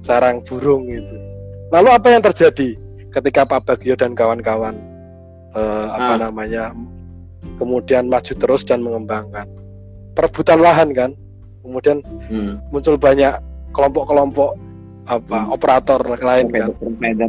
[0.00, 1.16] sarang burung itu
[1.68, 2.80] lalu apa yang terjadi
[3.14, 4.74] ketika Pak Bagio dan kawan-kawan
[5.54, 6.20] eh, apa Ah.
[6.20, 6.74] namanya
[7.56, 9.46] kemudian maju terus dan mengembangkan
[10.12, 11.10] perebutan lahan kan
[11.62, 12.58] kemudian Hmm.
[12.68, 13.38] muncul banyak
[13.70, 14.58] kelompok-kelompok
[15.04, 15.52] apa Hmm.
[15.52, 17.28] operator lain kan Provider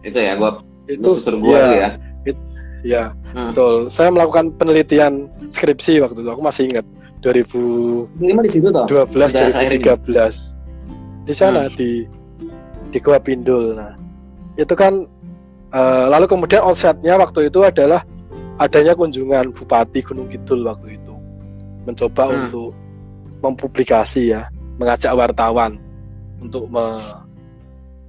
[0.00, 1.88] itu ya gua itu suster gua ya, ya.
[2.80, 3.02] ya
[3.34, 3.52] Hmm.
[3.52, 6.86] betul saya melakukan penelitian skripsi waktu itu aku masih ingat
[7.18, 8.86] 2012 Lima di situ toh.
[8.86, 9.82] Udah saya ini.
[9.82, 10.54] 2013
[11.26, 12.06] di sana di
[12.88, 13.92] di Gua Pindul nah
[14.54, 15.04] itu kan
[15.70, 18.02] eh, lalu kemudian offsetnya waktu itu adalah
[18.58, 21.14] adanya kunjungan Bupati Gunung Kidul waktu itu
[21.86, 22.36] mencoba Hmm.
[22.46, 22.70] untuk
[23.38, 25.78] mempublikasi ya mengajak wartawan
[26.38, 26.98] untuk me,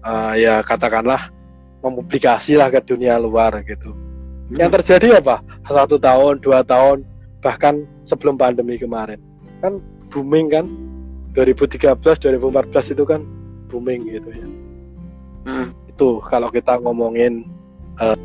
[0.05, 1.29] eh, ya katakanlah
[1.79, 3.93] mempublikasi lah ke dunia luar gitu
[4.49, 4.57] Hmm.
[4.57, 7.05] yang terjadi apa satu tahun dua tahun
[7.39, 9.21] bahkan sebelum pandemi kemarin
[9.61, 9.77] kan
[10.09, 10.65] booming kan
[11.37, 13.21] 2013 2014 itu kan
[13.69, 14.47] booming gitu ya
[15.45, 15.71] Hmm.
[15.99, 17.43] Itu kalau kita ngomongin
[17.99, 18.15] eh,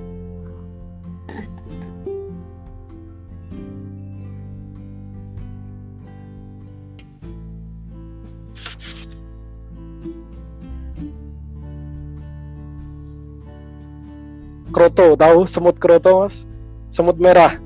[14.70, 16.46] kroto tahu semut kroto mas
[16.94, 17.58] semut merah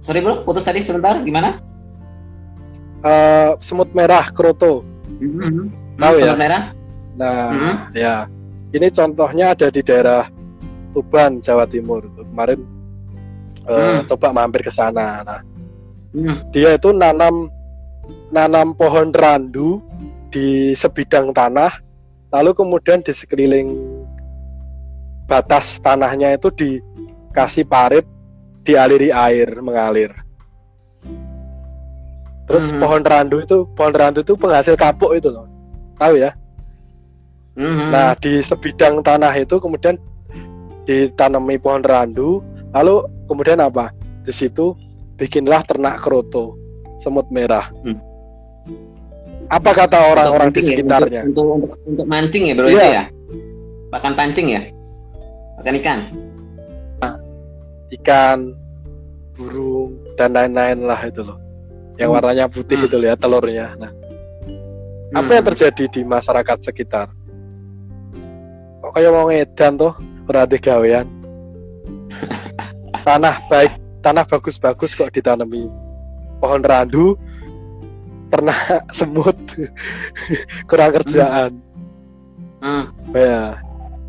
[0.00, 1.20] Sorry bro, putus tadi sebentar.
[1.20, 1.60] Gimana?
[3.04, 4.84] Eh, semut merah kroto
[5.20, 5.68] Hmm.
[6.00, 6.32] Tahu ya?
[6.32, 6.79] Telur merah?
[7.20, 7.76] Nah, Hmm.
[7.92, 8.24] ya.
[8.72, 10.24] Ini contohnya ada di daerah
[10.96, 12.08] Tuban, Jawa Timur.
[12.16, 12.60] Kemarin
[13.68, 14.08] eh, Hmm.
[14.08, 15.20] coba mampir ke sana.
[15.20, 15.40] Nah,
[16.16, 16.48] Hmm.
[16.48, 17.52] dia itu nanam
[18.32, 19.84] nanam pohon randu
[20.32, 21.70] di sebidang tanah,
[22.32, 23.76] lalu kemudian di sekeliling
[25.28, 28.06] batas tanahnya itu dikasih parit,
[28.64, 30.10] dialiri air mengalir.
[32.50, 32.80] Terus Mhm.
[32.82, 35.46] pohon randu itu, pohon randu itu penghasil kapuk itu loh.
[36.00, 36.34] Tahu ya?
[37.60, 37.92] Hmm.
[37.92, 40.00] Nah, di sebidang tanah itu kemudian
[40.88, 42.40] ditanami pohon randu,
[42.72, 43.92] lalu kemudian apa?
[44.24, 44.72] Di situ
[45.20, 46.56] bikinlah ternak kroto,
[47.04, 47.68] semut merah.
[47.84, 48.00] Hmm.
[49.52, 50.66] Apa kata orang-orang di ya?
[50.72, 51.22] sekitarnya?
[51.28, 52.72] Untuk, untuk, untuk mancing ya bro Iya.
[52.72, 53.04] itu ya?
[53.90, 54.62] Pakan pancing ya?
[55.60, 55.98] Pakan ikan?
[57.90, 58.38] Ikan,
[59.34, 61.34] burung, dan lain-lain lah itu loh.
[61.98, 62.16] Yang Hmm.
[62.16, 62.86] warnanya putih Hmm.
[62.86, 63.74] itu lihat telurnya.
[63.74, 63.90] Nah,
[65.10, 65.36] apa Hmm.
[65.42, 67.10] yang terjadi di masyarakat sekitar?
[68.90, 69.94] Kok kayak mau ngedan tuh,
[70.26, 71.06] berarti gawean.
[73.06, 75.70] tanah baik, tanah bagus-bagus kok ditanami
[76.42, 77.14] pohon randu,
[78.34, 78.58] ternak
[78.98, 79.38] semut,
[80.66, 81.62] kurang kerjaan.
[82.58, 82.90] Hmm.
[83.14, 83.62] Ya.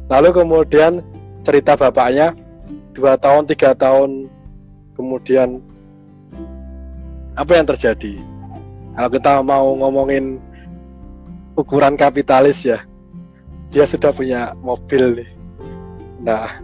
[0.10, 1.06] Lalu kemudian
[1.46, 2.34] cerita bapaknya
[2.98, 4.34] dua tahun tiga tahun
[4.98, 5.62] kemudian
[7.38, 8.18] apa yang terjadi?
[8.98, 10.42] Kalau kita mau ngomongin
[11.54, 12.82] ukuran kapitalis ya,
[13.72, 15.30] dia sudah punya mobil nih.
[16.22, 16.60] Nah,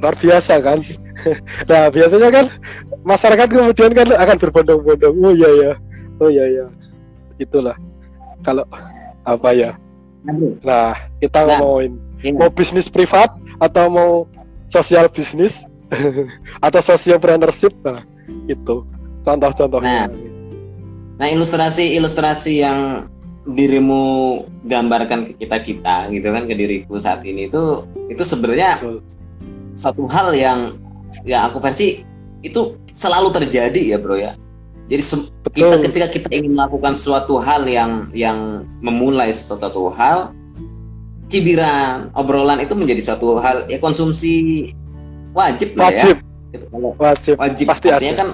[0.00, 0.78] luar biasa kan?
[1.70, 2.46] nah biasanya kan
[3.02, 5.14] masyarakat kemudian kan akan berbondong-bondong.
[5.18, 5.72] Oh iya ya,
[6.22, 6.66] oh iya ya,
[7.36, 7.74] itulah.
[8.46, 8.62] Kalau
[9.26, 9.70] apa ya?
[10.22, 10.34] Nah.
[10.62, 12.34] Nah, kita Nah, ngomongin Iya.
[12.34, 13.30] mau bisnis privat
[13.62, 14.12] atau mau
[14.66, 15.62] sosial bisnis
[16.66, 18.02] atau sociopreneurship nah
[18.50, 18.84] itu
[19.22, 20.10] contoh-contohnya
[21.18, 23.10] Nah ilustrasi-ilustrasi yang
[23.48, 29.00] dirimu gambarkan ke kita kita gitu kan ke diriku saat ini itu itu sebenarnya Betul.
[29.72, 30.76] satu hal yang
[31.24, 32.04] ya aku versi
[32.44, 34.36] itu selalu terjadi ya bro ya
[34.88, 35.02] jadi
[35.52, 40.36] kita ketika kita ingin melakukan suatu hal yang yang memulai suatu hal
[41.28, 44.68] cibiran obrolan itu menjadi suatu hal ya konsumsi
[45.32, 46.16] wajib lah wajib.
[46.52, 46.66] ya gitu.
[47.00, 48.20] wajib wajib pasti artinya ada.
[48.20, 48.28] kan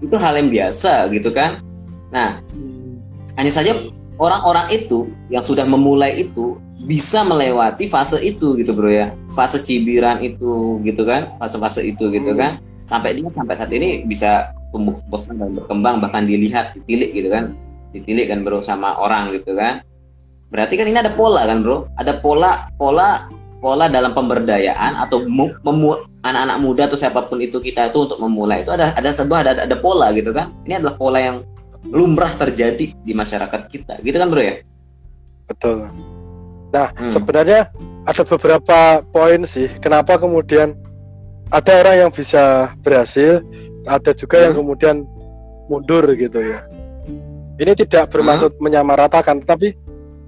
[0.00, 1.62] itu hal yang biasa gitu kan
[2.10, 2.38] nah
[3.38, 3.78] hanya saja
[4.20, 9.16] orang-orang itu yang sudah memulai itu bisa melewati fase itu gitu bro ya.
[9.32, 12.38] Fase cibiran itu gitu kan fase-fase itu gitu hmm.
[12.38, 12.52] kan.
[12.84, 17.56] Sampai dia sampai saat ini bisa tumbuh besar dan berkembang bahkan dilihat ditilik gitu kan.
[17.96, 19.80] Ditilik kan bro sama orang gitu kan.
[20.52, 21.88] Berarti kan ini ada pola kan bro?
[21.96, 23.26] Ada pola pola
[23.60, 25.20] pola dalam pemberdayaan atau
[26.20, 28.64] anak-anak muda atau siapa pun itu kita itu untuk memulai.
[28.64, 30.50] Itu ada ada sebuah ada ada pola gitu kan.
[30.66, 31.36] Ini adalah pola yang
[31.88, 34.54] lumrah terjadi di masyarakat kita gitu kan bro ya
[35.48, 35.88] betul
[36.70, 37.10] nah hmm.
[37.10, 37.72] sebenarnya
[38.04, 38.78] ada beberapa
[39.10, 40.76] poin sih kenapa kemudian
[41.50, 43.42] ada orang yang bisa berhasil
[43.88, 44.44] ada juga hmm.
[44.44, 44.96] yang kemudian
[45.66, 46.60] mundur gitu ya
[47.60, 48.62] ini tidak bermaksud hmm.
[48.62, 49.74] menyamaratakan tapi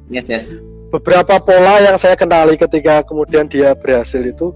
[0.09, 0.57] yes yes
[0.93, 4.53] beberapa pola yang saya kenali ketika kemudian dia berhasil itu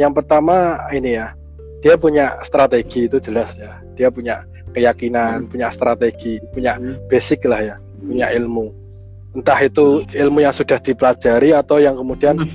[0.00, 1.36] yang pertama ini ya
[1.84, 4.42] dia punya strategi itu jelas ya dia punya
[4.76, 5.50] keyakinan, hmm.
[5.50, 7.08] punya strategi, punya hmm.
[7.08, 8.68] basic lah ya, punya ilmu.
[9.32, 12.52] Entah itu ilmu yang sudah dipelajari atau yang kemudian hmm.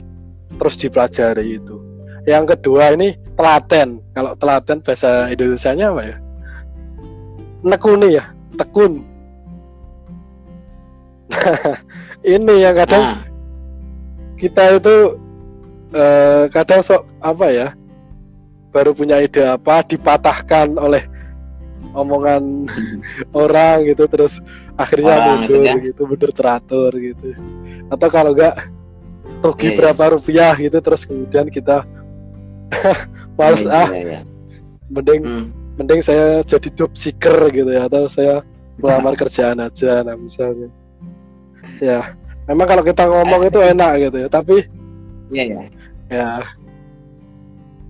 [0.62, 1.82] terus dipelajari itu.
[2.30, 3.98] Yang kedua ini telaten.
[4.14, 6.18] Kalau telaten bahasa Indonesia-nya apa ya?
[7.66, 9.02] Nekuni ya, tekun.
[12.28, 13.24] ini yang kadang nah.
[14.36, 15.18] kita itu
[15.98, 17.68] uh, kadang sok apa ya?
[18.70, 21.04] Baru punya ide apa dipatahkan oleh
[21.92, 22.68] omongan
[23.44, 24.40] orang gitu terus
[24.80, 25.76] akhirnya orang mundur ya?
[25.82, 27.36] gitu mundur teratur gitu
[27.92, 28.56] atau kalau enggak
[29.42, 29.80] rugi yeah, iya.
[29.80, 30.14] berapa yeah.
[30.14, 31.84] rupiah gitu terus kemudian kita
[33.38, 34.24] males yeah, ah yeah, yeah.
[34.94, 35.46] mending hmm.
[35.82, 38.46] mending saya jadi job seeker gitu ya atau saya
[38.80, 40.70] melamar kerjaan aja nah misalnya
[41.82, 42.14] ya
[42.46, 44.58] memang kalau kita ngomong itu enak gitu ya tapi
[45.34, 45.66] yeah, yeah.
[46.10, 46.28] ya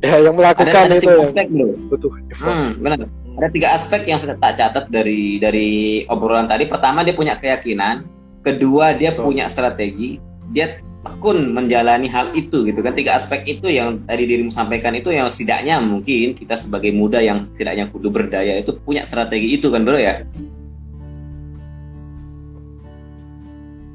[0.02, 2.12] ya yang melakukan ada, ada itu yang butuh
[2.42, 3.06] hmm, benar
[3.38, 6.68] ada tiga aspek yang saya tak catat dari dari obrolan tadi.
[6.68, 8.04] Pertama dia punya keyakinan,
[8.44, 9.32] kedua dia Betul.
[9.32, 10.20] punya strategi,
[10.52, 12.94] dia tekun menjalani hal itu gitu kan.
[12.94, 17.50] Tiga aspek itu yang tadi dirimu sampaikan itu yang setidaknya mungkin kita sebagai muda yang
[17.56, 20.22] setidaknya kudu berdaya itu punya strategi itu kan bro ya.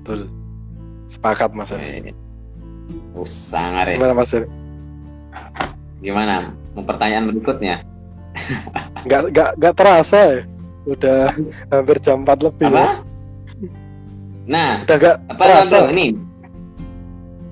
[0.02, 0.30] Betul.
[1.06, 1.70] Sepakat Mas.
[3.14, 3.96] Oh, sangat ya.
[3.98, 4.30] Gimana Mas?
[6.02, 6.34] Gimana?
[6.74, 7.95] Mau pertanyaan berikutnya?
[9.06, 10.38] Nggak nggak nggak terasa ya.
[10.86, 11.34] Udah
[11.72, 12.78] hampir jam 4 lebih apa?
[12.78, 12.90] Ya.
[14.46, 15.76] nah udah nggak apa terasa.
[15.82, 16.06] Bro, ini?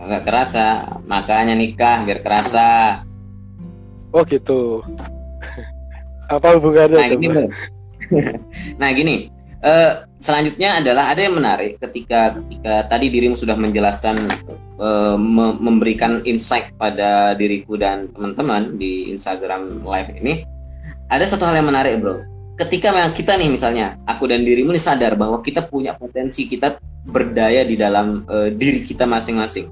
[0.04, 0.64] Nggak kerasa
[1.08, 2.68] makanya nikah biar kerasa.
[4.14, 4.84] Oh gitu.
[6.30, 7.28] Apa hubungannya nah, gini,
[8.80, 9.16] nah gini.
[9.64, 14.28] Uh, selanjutnya adalah ada yang menarik ketika ketika tadi dirimu sudah menjelaskan
[14.76, 20.44] uh, me memberikan insight pada diriku dan teman-teman di Instagram live ini
[21.14, 22.26] ada satu hal yang menarik bro.
[22.54, 26.78] Ketika memang kita nih misalnya aku dan dirimu nih sadar bahwa kita punya potensi kita
[27.06, 29.70] berdaya di dalam uh, diri kita masing-masing.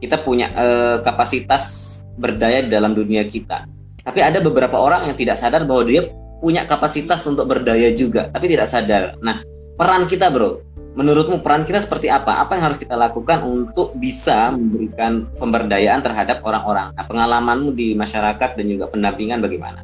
[0.00, 3.64] Kita punya uh, kapasitas berdaya di dalam dunia kita.
[4.04, 6.04] Tapi ada beberapa orang yang tidak sadar bahwa dia
[6.40, 9.16] punya kapasitas untuk berdaya juga tapi tidak sadar.
[9.24, 9.40] Nah
[9.76, 10.60] peran kita bro.
[10.94, 12.38] Menurutmu peran kita seperti apa?
[12.38, 16.94] Apa yang harus kita lakukan untuk bisa memberikan pemberdayaan terhadap orang-orang?
[16.94, 19.82] Nah, pengalamanmu di masyarakat dan juga pendampingan bagaimana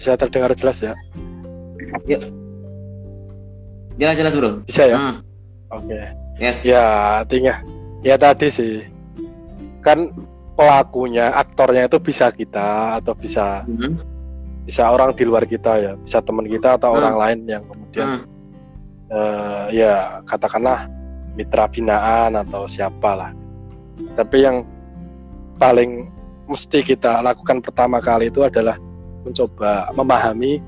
[0.00, 0.94] Bisa terdengar jelas ya?
[2.08, 2.22] Yuk.
[4.00, 4.64] Jelas jelas bro.
[4.64, 4.96] Bisa ya?
[4.96, 5.16] Hmm.
[5.70, 5.92] Oke.
[5.92, 6.04] Okay.
[6.40, 6.64] Yes.
[6.64, 6.84] Ya
[7.20, 7.60] artinya
[8.00, 8.88] ya tadi sih
[9.84, 10.08] kan
[10.56, 13.96] pelakunya aktornya itu bisa kita atau bisa hmm.
[14.68, 16.98] bisa orang di luar kita ya bisa teman kita atau hmm.
[17.00, 18.24] orang lain yang kemudian hmm.
[19.12, 20.88] uh, ya katakanlah
[21.36, 23.30] mitra binaan atau siapa lah
[24.16, 24.64] tapi yang
[25.56, 26.08] paling
[26.50, 28.74] mesti kita lakukan pertama kali itu adalah
[29.22, 30.58] mencoba memahami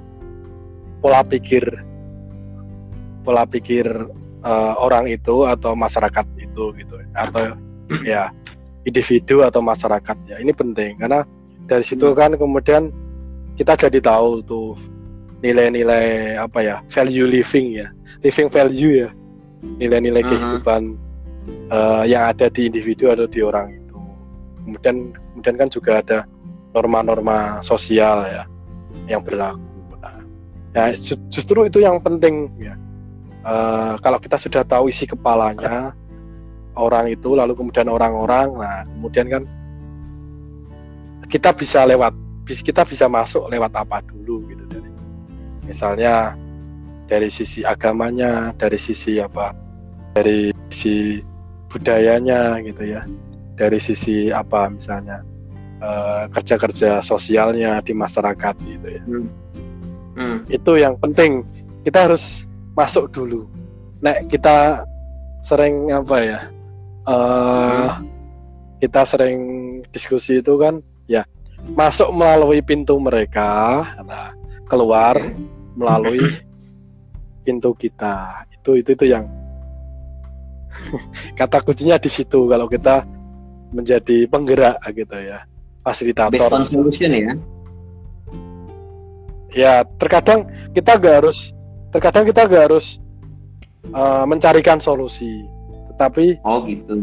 [1.02, 1.66] pola pikir
[3.26, 3.86] pola pikir
[4.46, 6.94] uh, orang itu atau masyarakat itu gitu.
[7.14, 7.58] Atau
[8.06, 8.30] ya
[8.86, 10.16] individu atau masyarakat.
[10.30, 10.98] Ya ini penting.
[11.02, 11.26] Karena
[11.66, 12.18] dari situ hmm.
[12.18, 12.94] kan kemudian
[13.58, 14.78] kita jadi tahu tuh
[15.42, 17.88] nilai-nilai apa ya value living ya.
[18.22, 19.10] Living value ya.
[19.62, 20.30] Nilai-nilai uh -huh.
[20.30, 20.82] kehidupan
[21.70, 23.98] uh, yang ada di individu atau di orang itu.
[24.66, 24.96] Kemudian
[25.32, 26.18] kemudian kan juga ada
[26.72, 28.44] norma-norma sosial ya
[29.08, 29.60] yang berlaku.
[30.72, 30.88] Nah,
[31.28, 32.72] justru itu yang penting ya.
[33.42, 35.92] Uh, kalau kita sudah tahu isi kepalanya,
[36.76, 39.42] orang itu lalu kemudian orang-orang nah kemudian kan
[41.28, 42.12] kita bisa lewat
[42.48, 44.90] kita bisa masuk lewat apa dulu gitu dari
[45.68, 46.36] misalnya
[47.08, 49.52] dari sisi agamanya dari sisi apa
[50.16, 51.20] dari sisi
[51.68, 53.04] budayanya gitu ya
[53.62, 55.22] dari sisi apa misalnya
[55.78, 59.28] uh, kerja-kerja sosialnya di masyarakat gitu ya hmm.
[60.18, 60.38] Hmm.
[60.50, 61.46] itu yang penting
[61.86, 63.46] kita harus masuk dulu
[64.02, 64.82] nek kita
[65.46, 66.40] sering apa ya
[67.06, 67.90] uh, hmm.
[68.82, 69.38] kita sering
[69.94, 71.22] diskusi itu kan ya
[71.78, 74.34] masuk melalui pintu mereka nah,
[74.66, 75.22] keluar
[75.78, 76.34] melalui
[77.46, 79.30] pintu kita itu itu itu yang
[81.38, 83.06] kata kuncinya di situ kalau kita
[83.72, 85.44] menjadi penggerak gitu ya
[85.82, 87.32] fasilitator based on solution ya
[89.52, 91.52] ya terkadang kita gak harus
[91.92, 93.00] terkadang kita gak harus
[93.92, 95.44] uh, mencarikan solusi
[95.92, 96.94] tetapi oh gitu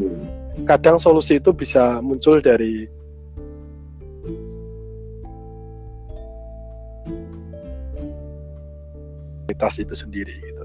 [0.64, 2.88] kadang solusi itu bisa muncul dari
[9.60, 10.64] itu sendiri gitu.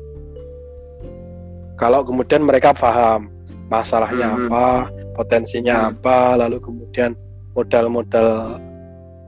[1.74, 3.26] Kalau kemudian mereka paham
[3.66, 4.46] masalahnya hmm.
[4.46, 4.66] apa,
[5.14, 5.88] potensinya hmm.
[5.96, 7.14] apa, lalu kemudian
[7.54, 8.58] modal-modal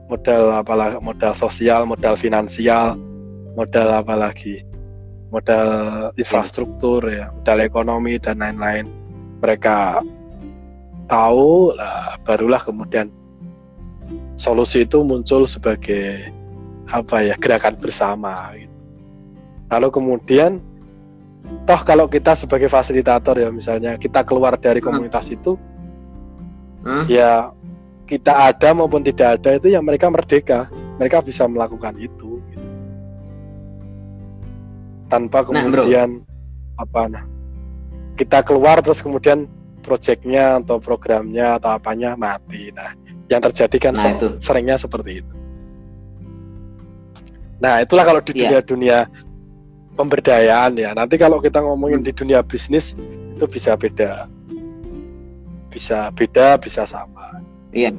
[0.07, 2.99] modal apalah modal sosial, modal finansial,
[3.55, 4.63] modal apa lagi?
[5.27, 5.67] Modal
[6.15, 8.87] infrastruktur ya, modal ekonomi dan lain-lain.
[9.43, 9.99] Mereka
[11.11, 13.11] tahu lah, barulah kemudian
[14.39, 16.31] solusi itu muncul sebagai
[16.87, 18.71] apa ya gerakan bersama gitu.
[19.67, 20.63] Lalu kemudian
[21.67, 24.87] toh kalau kita sebagai fasilitator ya misalnya kita keluar dari hmm.
[24.87, 25.35] komunitas hmm.
[25.35, 25.51] itu
[26.87, 27.03] hmm?
[27.11, 27.51] ya
[28.07, 32.67] kita ada maupun tidak ada itu yang mereka merdeka mereka bisa melakukan itu gitu.
[35.11, 37.23] tanpa kemudian nah, apa nah
[38.15, 39.45] kita keluar terus kemudian
[39.83, 42.95] proyeknya atau programnya atau apanya mati nah
[43.27, 44.39] yang terjadi kan nah, itu.
[44.39, 45.35] seringnya seperti itu
[47.59, 48.63] nah itulah kalau di iya.
[48.63, 49.25] dunia-dunia yeah
[49.97, 50.93] pemberdayaan ya.
[50.93, 52.93] Nanti kalau kita ngomongin di dunia bisnis
[53.33, 54.29] itu bisa beda.
[55.77, 57.37] Bisa beda, bisa sama.
[57.69, 57.93] Iya.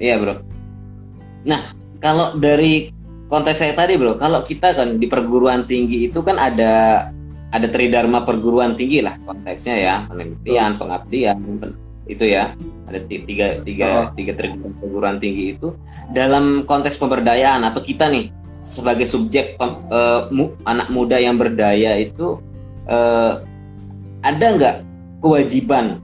[0.00, 0.40] Iya, Bro.
[1.44, 2.88] Nah, kalau dari
[3.28, 7.04] konteks saya tadi, Bro, kalau kita kan di perguruan tinggi itu kan ada
[7.52, 11.36] ada tridharma perguruan tinggi lah konteksnya ya, penelitian, pengabdian,
[12.08, 12.56] itu ya
[12.88, 14.08] ada tiga tiga oh.
[14.16, 14.32] tiga
[14.80, 15.74] perguruan tinggi itu
[16.14, 18.30] dalam konteks pemberdayaan atau kita nih
[18.66, 22.42] sebagai subjek uh, mu, anak muda yang berdaya itu
[22.90, 23.38] uh,
[24.26, 24.76] ada nggak
[25.22, 26.02] kewajiban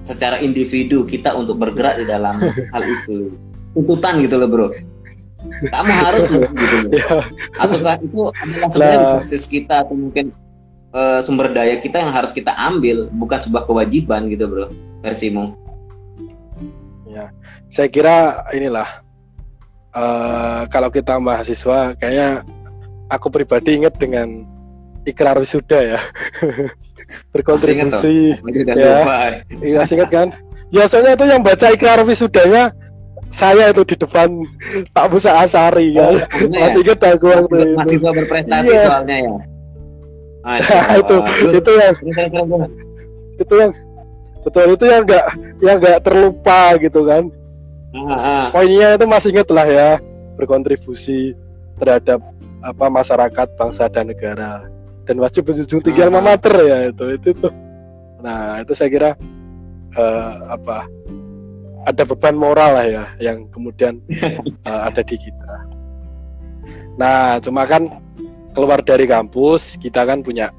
[0.00, 2.40] secara individu kita untuk bergerak di dalam
[2.72, 3.36] hal itu
[3.76, 4.68] tuntutan gitu loh bro
[5.68, 6.92] kamu harus loh gitu loh.
[6.96, 7.08] Ya.
[7.60, 10.32] ataukah itu adalah sebenarnya bisnis kita atau mungkin
[10.96, 14.66] uh, sumber daya kita yang harus kita ambil bukan sebuah kewajiban gitu bro
[15.04, 15.52] versimu?
[17.04, 17.34] Ya,
[17.68, 19.04] saya kira inilah
[19.94, 22.42] uh, kalau kita mahasiswa, kayaknya
[23.10, 24.44] aku pribadi ingat dengan
[25.08, 26.00] ikrar wisuda ya,
[27.34, 28.36] berkontribusi.
[28.76, 30.28] ya, iya ingat kan?
[30.70, 32.70] Biasanya itu yang baca ikrar wisudanya
[33.30, 34.42] saya itu di depan
[34.90, 36.10] Pak Musa Asari ya.
[36.10, 36.26] oh, ya.
[36.50, 37.74] Masih ingat aku waktu itu.
[37.78, 38.82] Mahasiswa berprestasi iya.
[38.86, 39.34] soalnya ya.
[41.04, 41.14] itu
[41.52, 41.94] itu yang
[43.38, 43.70] itu yang
[44.40, 45.24] betul itu yang enggak
[45.60, 47.28] yang enggak terlupa gitu kan
[47.94, 49.90] uh, poinnya itu masih inget lah ya
[50.38, 51.34] berkontribusi
[51.76, 52.22] terhadap
[52.60, 54.68] apa masyarakat bangsa dan negara.
[55.08, 57.50] Dan wajib menjunjung tinggi alma mater ya itu itu tuh
[58.20, 59.10] nah itu saya kira
[59.96, 60.86] uh, apa
[61.88, 63.98] ada beban moral lah ya yang kemudian
[64.68, 65.54] uh, ada di kita.
[67.00, 67.90] Nah cuma kan
[68.54, 70.52] keluar dari kampus kita kan punya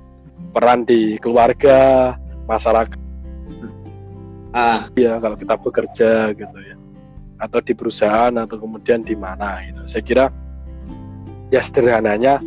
[0.52, 2.12] peran di keluarga
[2.50, 3.00] masyarakat.
[4.52, 4.92] Ah.
[5.00, 6.81] ya kalau kita bekerja gitu ya
[7.42, 9.82] atau di perusahaan atau kemudian di mana gitu.
[9.90, 10.26] Saya kira
[11.50, 12.38] ya sederhananya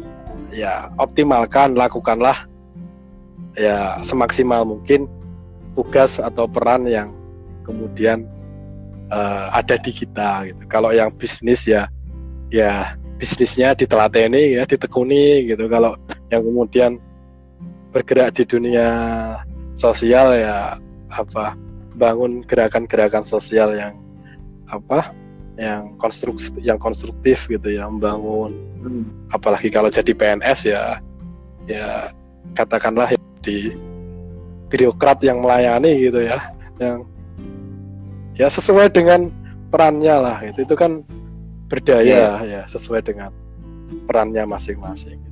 [0.54, 2.46] ya optimalkan lakukanlah
[3.58, 5.10] ya semaksimal mungkin
[5.74, 7.10] tugas atau peran yang
[7.66, 8.22] kemudian
[9.10, 10.62] uh, ada di kita gitu.
[10.70, 11.90] Kalau yang bisnis ya
[12.54, 15.66] ya bisnisnya ditelateni ya ditekuni gitu.
[15.66, 15.98] Kalau
[16.30, 16.92] yang kemudian
[17.90, 18.88] bergerak di dunia
[19.74, 20.78] sosial ya
[21.10, 21.58] apa
[21.94, 23.94] bangun gerakan-gerakan sosial yang
[24.68, 25.12] apa
[25.54, 28.50] yang konstruktif yang konstruktif gitu ya membangun
[28.82, 29.04] hmm.
[29.30, 30.82] apalagi kalau jadi PNS ya
[31.70, 32.10] ya
[32.58, 33.72] katakanlah di
[34.68, 36.42] birokrat yang melayani gitu ya
[36.82, 37.06] yang
[38.34, 39.30] ya sesuai dengan
[39.70, 41.06] perannya lah itu itu kan
[41.70, 42.34] berdaya yeah.
[42.42, 43.30] ya sesuai dengan
[44.10, 45.22] perannya masing-masing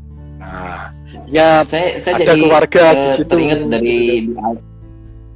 [0.42, 0.90] Nah,
[1.30, 3.30] ya saya, saya ada jadi keluarga eh, di situ.
[3.30, 3.98] teringat dari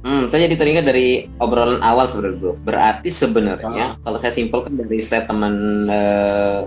[0.03, 4.01] hmm, saya jadi teringat dari obrolan awal sebenarnya bro berarti sebenarnya Ah.
[4.01, 6.59] kalau saya simpulkan dari statement eh,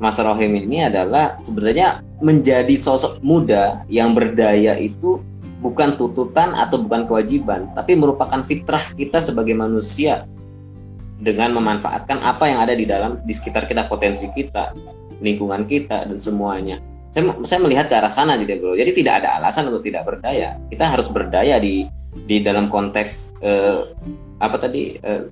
[0.00, 5.20] Mas Rohim ini adalah sebenarnya menjadi sosok muda yang berdaya itu
[5.60, 10.24] bukan tuntutan atau bukan kewajiban tapi merupakan fitrah kita sebagai manusia
[11.20, 14.72] dengan memanfaatkan apa yang ada di dalam di sekitar kita potensi kita
[15.20, 16.80] lingkungan kita dan semuanya.
[17.12, 20.56] Saya saya melihat ke arah sana ya bro jadi tidak ada alasan untuk tidak berdaya.
[20.72, 21.84] Kita harus berdaya di
[22.26, 23.94] di dalam konteks eh,
[24.40, 25.30] apa tadi eh,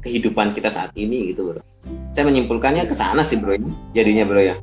[0.00, 1.62] kehidupan kita saat ini gitu bro
[2.16, 4.56] saya menyimpulkannya ke sana sih bro ini jadinya bro ya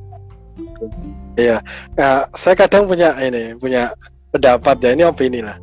[1.32, 1.64] Iya,
[1.96, 3.96] Nah, saya kadang punya ini, punya
[4.32, 5.56] pendapat ya ini opini lah.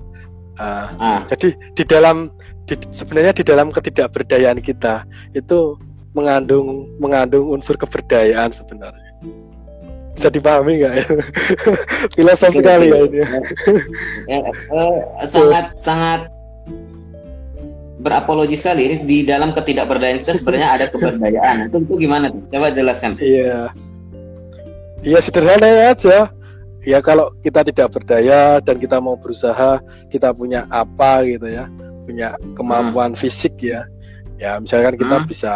[0.58, 2.34] Ah, ah jadi di dalam
[2.68, 5.06] di, sebenarnya di dalam ketidakberdayaan kita
[5.38, 5.78] itu
[6.18, 9.09] mengandung mengandung unsur keberdayaan sebenarnya.
[10.20, 10.94] Bisa dipahami nggak?
[11.00, 11.06] ya?
[12.20, 13.20] Filosof sekali ya ini.
[14.28, 16.28] Eh, eh, sangat sangat
[18.00, 23.16] berapologi sekali di dalam ketidakberdayaan kita sebenarnya ada keberdayaan itu, itu gimana tuh coba jelaskan
[23.20, 23.72] Iya.
[25.04, 26.28] Iya sederhana aja.
[26.84, 29.80] Ya kalau kita tidak berdaya dan kita mau berusaha,
[30.12, 31.68] kita punya apa gitu ya,
[32.04, 33.84] punya kemampuan fisik ya.
[34.36, 35.28] Ya misalkan kita Hmm.
[35.28, 35.54] bisa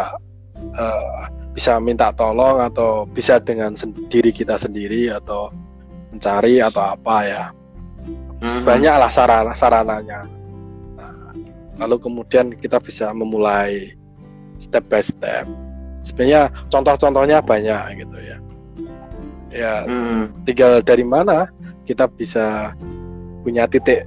[0.75, 1.21] eh,
[1.53, 5.53] bisa minta tolong atau bisa dengan sendiri kita sendiri atau
[6.09, 7.43] mencari atau apa ya.
[8.41, 8.65] Mhm.
[8.65, 10.25] Banyaklah sarana sarananya.
[10.97, 11.31] Nah,
[11.85, 13.93] lalu kemudian kita bisa memulai
[14.57, 15.45] step by step.
[16.03, 18.37] Sebenarnya contoh-contohnya banyak gitu ya.
[19.53, 20.33] Ya Hmm.
[20.43, 21.45] tinggal dari mana
[21.85, 22.73] kita bisa
[23.45, 24.03] punya titik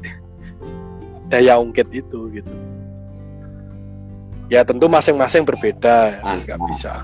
[1.31, 2.55] daya ungkit itu gitu.
[4.47, 6.43] Ya tentu masing-masing berbeda, ya, Mantap.
[6.47, 6.95] nggak bisa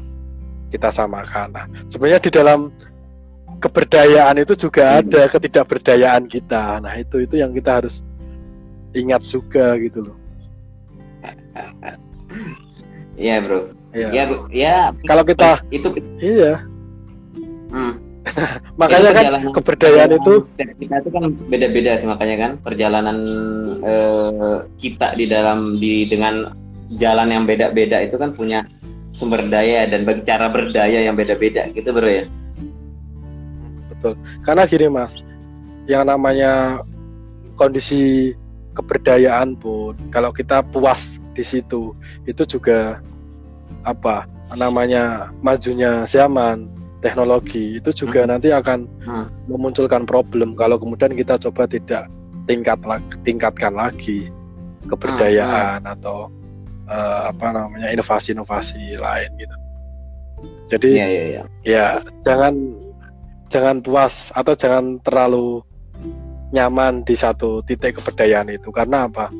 [0.72, 1.52] kita samakan.
[1.52, 2.72] Nah, sebenarnya di dalam
[3.60, 5.00] keberdayaan itu juga Hmm.
[5.06, 6.80] ada ketidakberdayaan kita.
[6.82, 8.02] Nah itu itu yang kita harus
[8.90, 10.16] ingat juga gitu loh.
[13.16, 13.60] Iya bro
[13.92, 14.08] Ya.
[14.08, 16.64] ya bro ya Kalau kita itu iya,
[17.68, 17.92] hmm.
[18.80, 23.18] makanya Itu kan keberdayaan itu setiap kita itu kan beda-beda sih makanya kan perjalanan
[23.84, 26.56] eh, kita di dalam di dengan
[26.96, 28.64] jalan yang beda-beda itu kan punya
[29.12, 32.24] sumber daya dan bagi cara berdaya yang beda-beda gitu bro ya
[33.92, 34.18] betul.
[34.42, 35.20] Karena gini mas,
[35.86, 36.82] yang namanya
[37.54, 38.34] kondisi
[38.74, 41.94] keberdayaan pun, kalau kita puas di situ,
[42.26, 42.98] itu juga
[43.86, 46.66] apa namanya majunya zaman
[47.00, 48.30] teknologi itu juga Hmm.
[48.36, 49.26] nanti akan Hmm.
[49.48, 52.06] memunculkan problem kalau kemudian kita coba tidak
[52.46, 52.78] tingkat
[53.26, 54.28] tingkatkan lagi
[54.86, 56.28] keberdayaan atau
[56.93, 59.57] eh, apa namanya inovasi-inovasi lain gitu.
[60.68, 61.43] Jadi iya iya iya.
[61.64, 61.86] ya
[62.24, 62.55] jangan
[63.49, 65.64] jangan puas atau jangan terlalu
[66.53, 68.68] nyaman di satu titik keberdayaan itu.
[68.68, 69.32] Karena apa?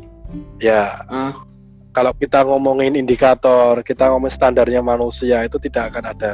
[0.57, 1.37] Ya Hmm.
[1.93, 6.33] kalau kita ngomongin indikator kita ngomongin standarnya manusia itu tidak akan ada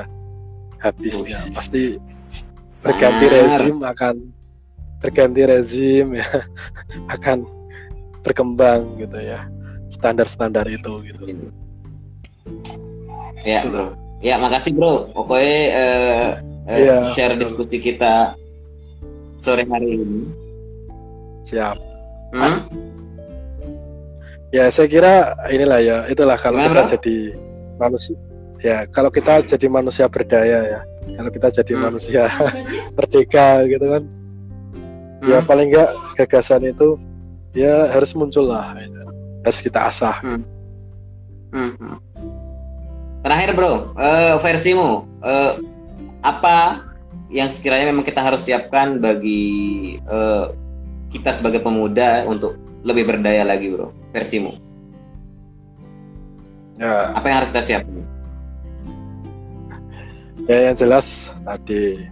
[0.79, 1.43] habisnya.
[1.51, 1.99] Pasti
[2.87, 4.14] berganti rezim akan
[5.03, 6.27] berganti rezim ya
[7.14, 7.47] akan
[8.23, 9.47] berkembang gitu ya
[9.89, 11.22] standar-standar itu gitu
[13.43, 16.28] ya bro ya makasih bro pokoknya eh,
[16.68, 17.43] eh, Iya, share betul.
[17.45, 18.34] diskusi kita
[19.39, 20.20] sore hari ini
[21.45, 21.76] siap
[22.28, 22.68] Hmm?
[24.49, 25.12] Ya saya kira
[25.49, 26.93] inilah ya itulah kalau Gimana, kita Bro?
[26.93, 27.16] jadi
[27.78, 28.16] manusia
[28.59, 30.80] ya kalau kita jadi manusia berdaya ya
[31.16, 31.82] kalau kita jadi Hmm.
[31.89, 32.22] manusia
[33.01, 34.03] merdeka gitu kan
[35.24, 35.49] ya Hmm?
[35.49, 37.01] paling enggak gagasan itu
[37.57, 39.07] ya harus muncul lah gitu.
[39.49, 40.16] Harus kita asah.
[40.20, 40.44] Hmm,
[41.53, 41.96] hmm.
[43.24, 45.09] Terakhir bro, eh, versimu.
[45.24, 45.53] Eh,
[46.22, 46.86] apa
[47.28, 50.46] yang sekiranya memang kita harus siapkan bagi eh,
[51.09, 54.55] kita sebagai pemuda untuk lebih berdaya lagi bro, versimu.
[56.78, 57.11] ya.
[57.16, 58.05] Apa yang harus kita siapkan?
[60.49, 62.09] ya yang jelas tadi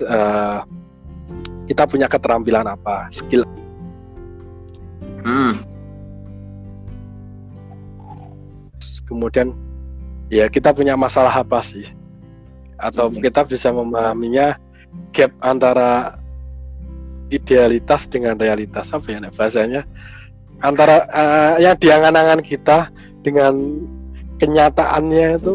[0.00, 0.58] eh,
[1.68, 3.10] kita punya keterampilan apa?
[3.10, 3.42] Skill.
[5.26, 5.66] Hmm,
[9.06, 9.54] kemudian
[10.28, 11.86] ya kita punya masalah apa sih
[12.76, 13.22] atau Hmm.
[13.22, 14.58] kita bisa memahaminya
[15.16, 16.20] gap antara
[17.32, 19.82] idealitas dengan realitas apa ya bahasanya
[20.62, 22.90] antara eh, yang diangan-angan kita
[23.24, 23.82] dengan
[24.38, 25.54] kenyataannya itu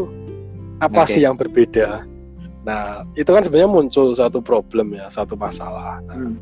[0.82, 1.12] apa Oke.
[1.16, 2.04] sih yang berbeda
[2.62, 6.36] nah itu kan sebenarnya muncul satu problem ya satu masalah nah, hmm,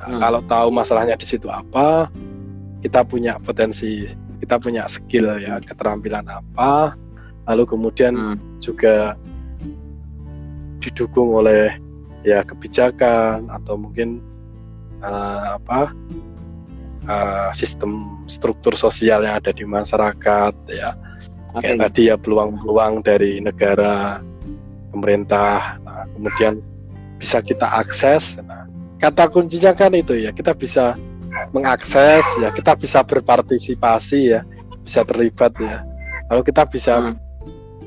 [0.00, 0.16] Nah, Hmm.
[0.16, 2.08] kalau tahu masalahnya di situ apa,
[2.80, 4.08] kita punya potensi,
[4.50, 6.98] kita punya skill ya, keterampilan apa,
[7.46, 9.14] lalu kemudian hmm, juga
[10.82, 11.78] didukung oleh
[12.26, 14.18] ya kebijakan atau mungkin
[15.06, 15.94] uh, apa
[17.06, 20.98] uh, sistem struktur sosial yang ada di masyarakat ya.
[21.54, 21.70] Okay.
[21.70, 24.18] kayak tadi ya peluang-peluang dari negara
[24.90, 26.58] pemerintah nah, kemudian
[27.22, 28.34] bisa kita akses.
[28.42, 28.66] Nah,
[28.98, 30.98] kata kuncinya kan itu ya kita bisa
[31.50, 34.40] mengakses ya kita bisa berpartisipasi ya
[34.84, 35.82] bisa terlibat ya.
[36.30, 37.14] Lalu kita bisa hmm.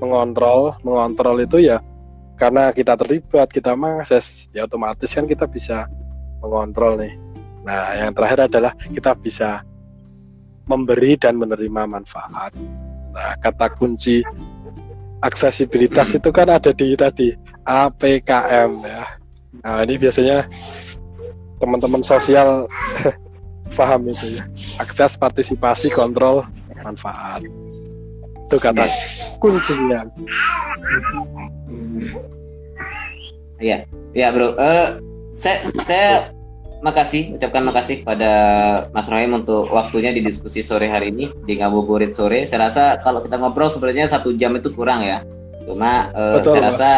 [0.04, 1.80] mengontrol mengontrol itu ya
[2.36, 5.88] karena kita terlibat kita mengakses ya otomatis kan kita bisa
[6.44, 7.16] mengontrol nih.
[7.64, 9.64] Nah yang terakhir adalah kita bisa
[10.68, 12.52] memberi dan menerima manfaat.
[13.16, 14.24] Nah kata kunci
[15.24, 17.32] aksesibilitas itu kan ada di tadi
[17.64, 19.04] APKM ya.
[19.64, 20.44] Nah ini biasanya
[21.64, 22.68] teman-teman sosial
[23.74, 24.44] paham itu ya
[24.80, 26.46] akses partisipasi kontrol
[26.86, 27.44] manfaat
[28.48, 28.86] itu kata
[29.42, 30.06] kuncinya
[33.64, 34.60] Iya, iya bro.
[34.60, 35.00] Uh,
[35.40, 36.08] saya saya
[36.84, 38.32] makasih, ucapkan makasih pada
[38.92, 42.44] Mas Rohim untuk waktunya di diskusi sore hari ini di Ngabuburit sore.
[42.44, 45.24] Saya rasa kalau kita ngobrol sebenarnya satu jam itu kurang ya.
[45.64, 46.92] Cuma uh, Betul, saya rasa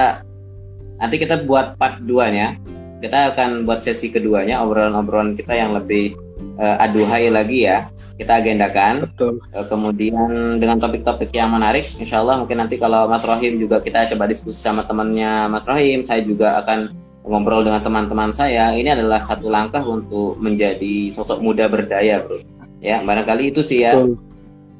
[0.97, 2.57] nanti kita buat part 2-nya.
[2.97, 6.17] Kita akan buat sesi keduanya obrolan-obrolan kita yang lebih
[6.59, 9.07] uh, aduhai lagi ya kita agendakan.
[9.07, 9.41] Betul.
[9.51, 14.07] Uh, kemudian dengan topik-topik yang menarik, insya Allah mungkin nanti kalau Mas Rohim juga kita
[14.15, 16.91] coba diskusi sama temannya Mas Rohim, saya juga akan
[17.25, 18.71] ngobrol dengan teman-teman saya.
[18.77, 22.39] Ini adalah satu langkah untuk menjadi sosok muda berdaya, bro.
[22.79, 24.21] Ya, barangkali itu sih ya, Betul.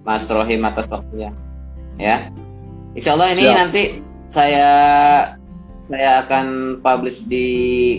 [0.06, 1.34] Mas Rohim atas waktunya.
[1.98, 2.30] Ya,
[2.94, 3.56] insya Allah ini Siap.
[3.56, 3.84] nanti
[4.28, 4.70] saya
[5.86, 7.48] saya akan publish di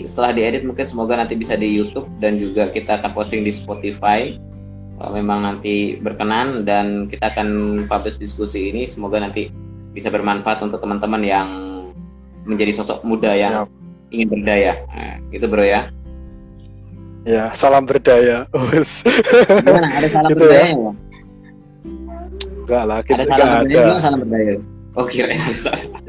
[0.03, 4.35] setelah diedit mungkin semoga nanti bisa di YouTube dan juga kita akan posting di Spotify.
[4.97, 9.47] Kalau memang nanti berkenan dan kita akan publish diskusi ini semoga nanti
[9.95, 11.47] bisa bermanfaat untuk teman-teman yang
[12.43, 14.11] menjadi sosok muda yang Siap.
[14.11, 14.73] ingin berdaya.
[14.91, 15.81] Nah, gitu bro ya.
[17.23, 18.47] Ya salam berdaya.
[19.63, 20.91] Gimana, ada salam gitu berdaya ya?
[22.67, 24.03] enggak lah kita ada salam berdaya ada.
[24.03, 24.55] salam berdaya
[24.97, 25.29] Oh kira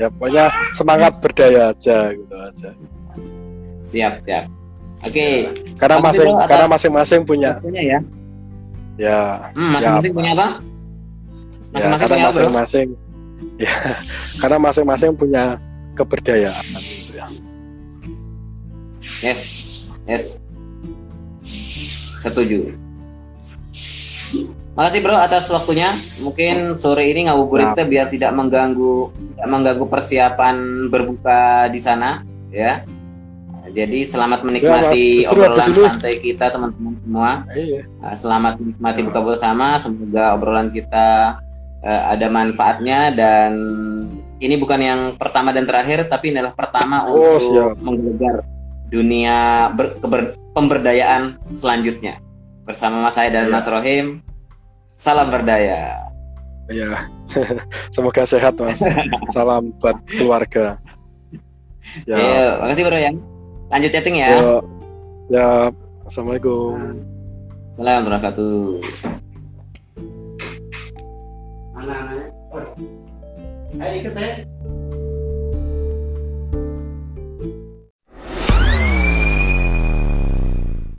[0.01, 2.71] Ya pokoknya semangat berdaya aja gitu aja.
[3.85, 4.45] Siap siap.
[5.05, 5.13] Oke.
[5.13, 5.35] Okay.
[5.77, 7.51] Karena masing karena masing-masing punya.
[7.61, 7.99] Punya ya.
[8.97, 9.21] Ya.
[9.53, 10.49] Hmm, masing-masing ya, punya apa?
[11.69, 12.89] Masing-masing ya, punya masing-masing.
[13.59, 13.75] Ya,
[14.43, 15.45] karena masing-masing punya
[15.95, 17.27] keberdayaan gitu ya.
[19.23, 19.41] Yes.
[20.09, 20.25] Yes.
[22.19, 22.88] Setuju.
[24.79, 25.91] Makasih bro atas waktunya.
[26.23, 32.23] Mungkin sore ini ngabuburit kita biar tidak mengganggu tidak mengganggu persiapan berbuka di sana,
[32.55, 32.87] ya.
[33.75, 37.31] Jadi selamat menikmati ya, obrolan santai kita teman-teman semua.
[37.59, 37.91] Iya.
[37.99, 39.83] Nah, selamat menikmati buka bersama.
[39.83, 41.37] Semoga obrolan kita
[41.83, 43.51] uh, ada manfaatnya dan
[44.39, 48.47] ini bukan yang pertama dan terakhir, tapi inilah pertama oh, untuk menggelegar
[48.95, 52.23] dunia ber, keber, pemberdayaan selanjutnya
[52.63, 53.59] bersama Mas saya dan ya.
[53.59, 54.28] Mas Rohim.
[54.99, 55.95] Salam berdaya.
[56.67, 57.07] Iya.
[57.95, 58.83] Semoga sehat, Mas.
[59.35, 60.75] Salam buat keluarga.
[62.03, 62.19] Ya.
[62.19, 63.13] Yo, makasih Bro ya.
[63.71, 64.29] Lanjut chatting ya.
[64.35, 64.59] Yo.
[65.31, 65.71] Ya.
[66.03, 66.99] Assalamualaikum.
[67.71, 68.59] Assalamualaikum warahmatullahi wabarakatuh.
[71.79, 71.97] Mana?
[73.79, 74.58] Ayo ikut ya.